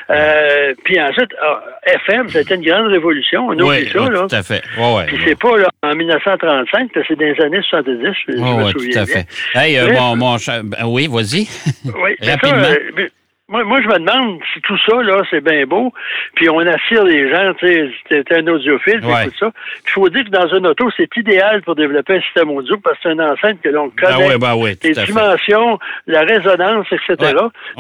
Euh, 0.10 0.74
puis 0.84 1.00
ensuite, 1.02 1.32
ah, 1.42 1.64
FM, 1.86 2.30
c'était 2.30 2.56
une 2.56 2.64
grande 2.64 2.88
révolution, 2.88 3.48
on 3.48 3.52
oublie 3.54 3.64
oui, 3.64 3.90
ça, 3.92 4.02
oui, 4.02 4.10
là. 4.14 4.26
tout 4.30 4.36
à 4.36 4.44
fait. 4.44 4.62
Ouais, 4.78 4.96
ouais, 4.96 5.06
Puis 5.08 5.18
c'est 5.26 5.40
pas 5.40 5.58
là, 5.58 5.70
en 5.84 5.96
1935, 5.96 6.96
là, 6.96 7.02
c'est 7.08 7.16
dans 7.18 7.26
les 7.26 7.42
années 7.42 7.62
70, 7.70 8.08
je, 8.28 8.32
je 8.34 8.38
Ouais, 8.38 8.58
me 8.58 8.64
ouais, 8.66 8.74
tout 8.74 8.80
à 9.00 9.06
bien. 9.06 9.06
fait. 9.06 9.26
Hey, 9.56 9.78
euh, 9.80 9.94
mon, 10.16 10.36
ben 10.64 10.86
oui, 10.86 11.08
vas-y. 11.10 11.48
Oui, 11.86 12.16
ça. 12.32 12.56
Euh, 12.56 12.76
mais 12.96 13.10
moi, 13.50 13.64
moi, 13.64 13.82
je 13.82 13.88
me 13.88 13.98
demande 14.00 14.40
si 14.54 14.60
tout 14.62 14.78
ça, 14.86 15.02
là, 15.02 15.22
c'est 15.30 15.40
bien 15.42 15.66
beau, 15.66 15.94
puis 16.36 16.50
on 16.50 16.60
attire 16.60 17.06
les 17.06 17.30
gens, 17.32 17.54
tu 17.54 17.66
sais, 18.10 18.24
t'es 18.26 18.36
un 18.36 18.46
audiophile, 18.48 19.00
Ouais. 19.06 19.24
écoutes 19.24 19.36
ça. 19.40 19.52
Il 19.86 19.90
faut 19.92 20.10
dire 20.10 20.26
que 20.26 20.30
dans 20.32 20.48
une 20.58 20.68
auto, 20.68 20.90
c'est 20.98 21.08
idéal 21.16 21.62
pour 21.62 21.76
développer 21.76 22.18
un 22.18 22.22
système 22.22 22.50
audio 22.52 22.78
parce 22.84 22.98
que 22.98 23.04
c'est 23.04 23.12
une 23.14 23.22
enceinte 23.22 23.62
que 23.62 23.70
l'on 23.70 23.88
Ben 24.02 24.12
connaît. 24.14 24.38
ben 24.38 24.54
tout 24.76 24.88
les 24.90 24.94
fait. 24.96 25.06
dimensions, 25.06 25.80
la 26.08 26.22
résonance, 26.24 26.88
etc. 26.92 27.34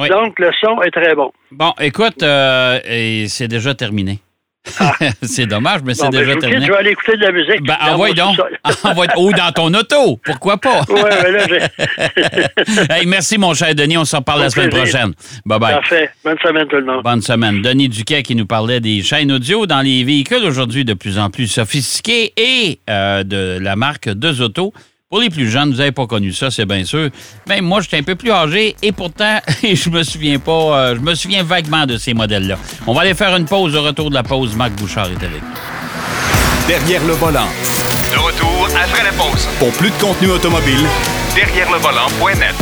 Donc, 0.10 0.39
le 0.39 0.51
son 0.62 0.82
est 0.84 0.92
très 0.92 1.16
bon. 1.16 1.34
Bon, 1.51 1.74
écoute, 1.82 2.24
euh, 2.24 2.80
et 2.86 3.27
c'est 3.27 3.50
déjà 3.50 3.74
terminé. 3.75 4.20
c'est 5.22 5.46
dommage, 5.46 5.82
mais 5.84 5.94
c'est 5.94 6.06
Ah. 6.06 6.10
Ben, 6.12 6.20
déjà 6.20 6.36
terminé. 6.36 6.66
je 6.66 6.72
vais 6.72 6.78
aller 6.78 6.92
écouter 6.92 7.18
de 7.18 7.22
la 7.24 7.32
musique. 7.32 7.62
Ben, 7.66 7.76
envoie 7.82 8.10
mon 8.10 8.14
donc. 8.14 8.38
Envoie- 8.84 9.06
Ou 9.18 9.32
dans 9.34 9.52
ton 9.52 9.74
auto, 9.74 10.18
pourquoi 10.24 10.58
pas? 10.58 10.82
Ouais, 10.90 11.04
mais 11.24 11.32
là, 11.32 11.46
j'ai... 11.48 12.94
hey, 12.94 13.06
merci, 13.06 13.38
mon 13.38 13.54
cher 13.54 13.74
Denis. 13.76 13.98
On 13.98 14.06
se 14.06 14.16
reparle 14.16 14.42
la 14.42 14.50
semaine 14.50 14.70
plaisir. 14.70 14.90
prochaine. 15.00 15.14
Bye-bye. 15.46 15.74
Parfait. 15.76 16.10
Bonne 16.24 16.38
semaine, 16.44 16.68
tout 16.68 16.76
le 16.78 16.86
monde. 16.86 17.04
Bonne 17.04 17.22
semaine. 17.22 17.62
Denis 17.62 17.90
Duquet 17.90 18.24
qui 18.24 18.36
nous 18.36 18.46
parlait 18.46 18.80
des 18.80 19.02
chaînes 19.02 19.32
audio 19.32 19.66
dans 19.66 19.82
les 19.82 20.04
véhicules 20.04 20.44
aujourd'hui 20.44 20.86
de 20.86 20.94
plus 20.94 21.18
en 21.20 21.30
plus 21.30 21.48
sophistiqués 21.48 22.34
et 22.38 22.80
euh, 22.90 23.24
de 23.24 23.60
la 23.62 23.76
marque 23.76 24.10
Deux 24.10 24.42
Autos. 24.42 24.74
Pour 25.10 25.22
les 25.22 25.30
plus 25.30 25.50
jeunes, 25.50 25.72
vous 25.72 25.78
n'avez 25.78 25.94
pas 25.94 26.05
connu 26.05 26.34
ça, 26.34 26.51
c'est 26.51 26.66
bien 26.66 26.84
sûr. 26.84 27.10
Même 27.48 27.64
moi, 27.64 27.79
j'étais 27.79 27.98
un 27.98 28.03
peu 28.03 28.16
plus 28.16 28.29
âgé 28.29 28.75
et 28.81 28.92
pourtant, 28.92 29.40
je 29.64 29.90
me 29.90 30.03
souviens 30.03 30.38
pas, 30.38 30.51
euh, 30.51 30.96
je 30.96 31.00
me 31.00 31.16
souviens 31.16 31.44
vaguement 31.44 31.86
de 31.86 31.96
ces 31.96 32.14
modèles-là. 32.14 32.58
On 32.86 32.94
va 32.94 33.03
aller 33.03 33.14
faire 33.14 33.34
une 33.38 33.46
pause. 33.46 33.74
Au 33.74 33.84
retour 33.84 34.10
de 34.10 34.16
la 34.16 34.24
pause, 34.24 34.53
Marc 34.58 34.74
Bouchard 34.74 35.08
est 35.10 35.24
avec. 35.24 35.42
Derrière 36.68 37.05
le 37.05 37.14
volant. 37.14 37.48
De 38.12 38.20
retour 38.20 38.68
après 38.75 39.05
la 39.05 39.14
pause. 39.14 39.48
Pour 39.60 39.72
plus 39.72 39.92
de 39.92 39.96
contenu 39.96 40.27
automobile, 40.29 40.86
Derrière 41.34 41.72
le 41.72 41.77
volant.net. 41.77 42.55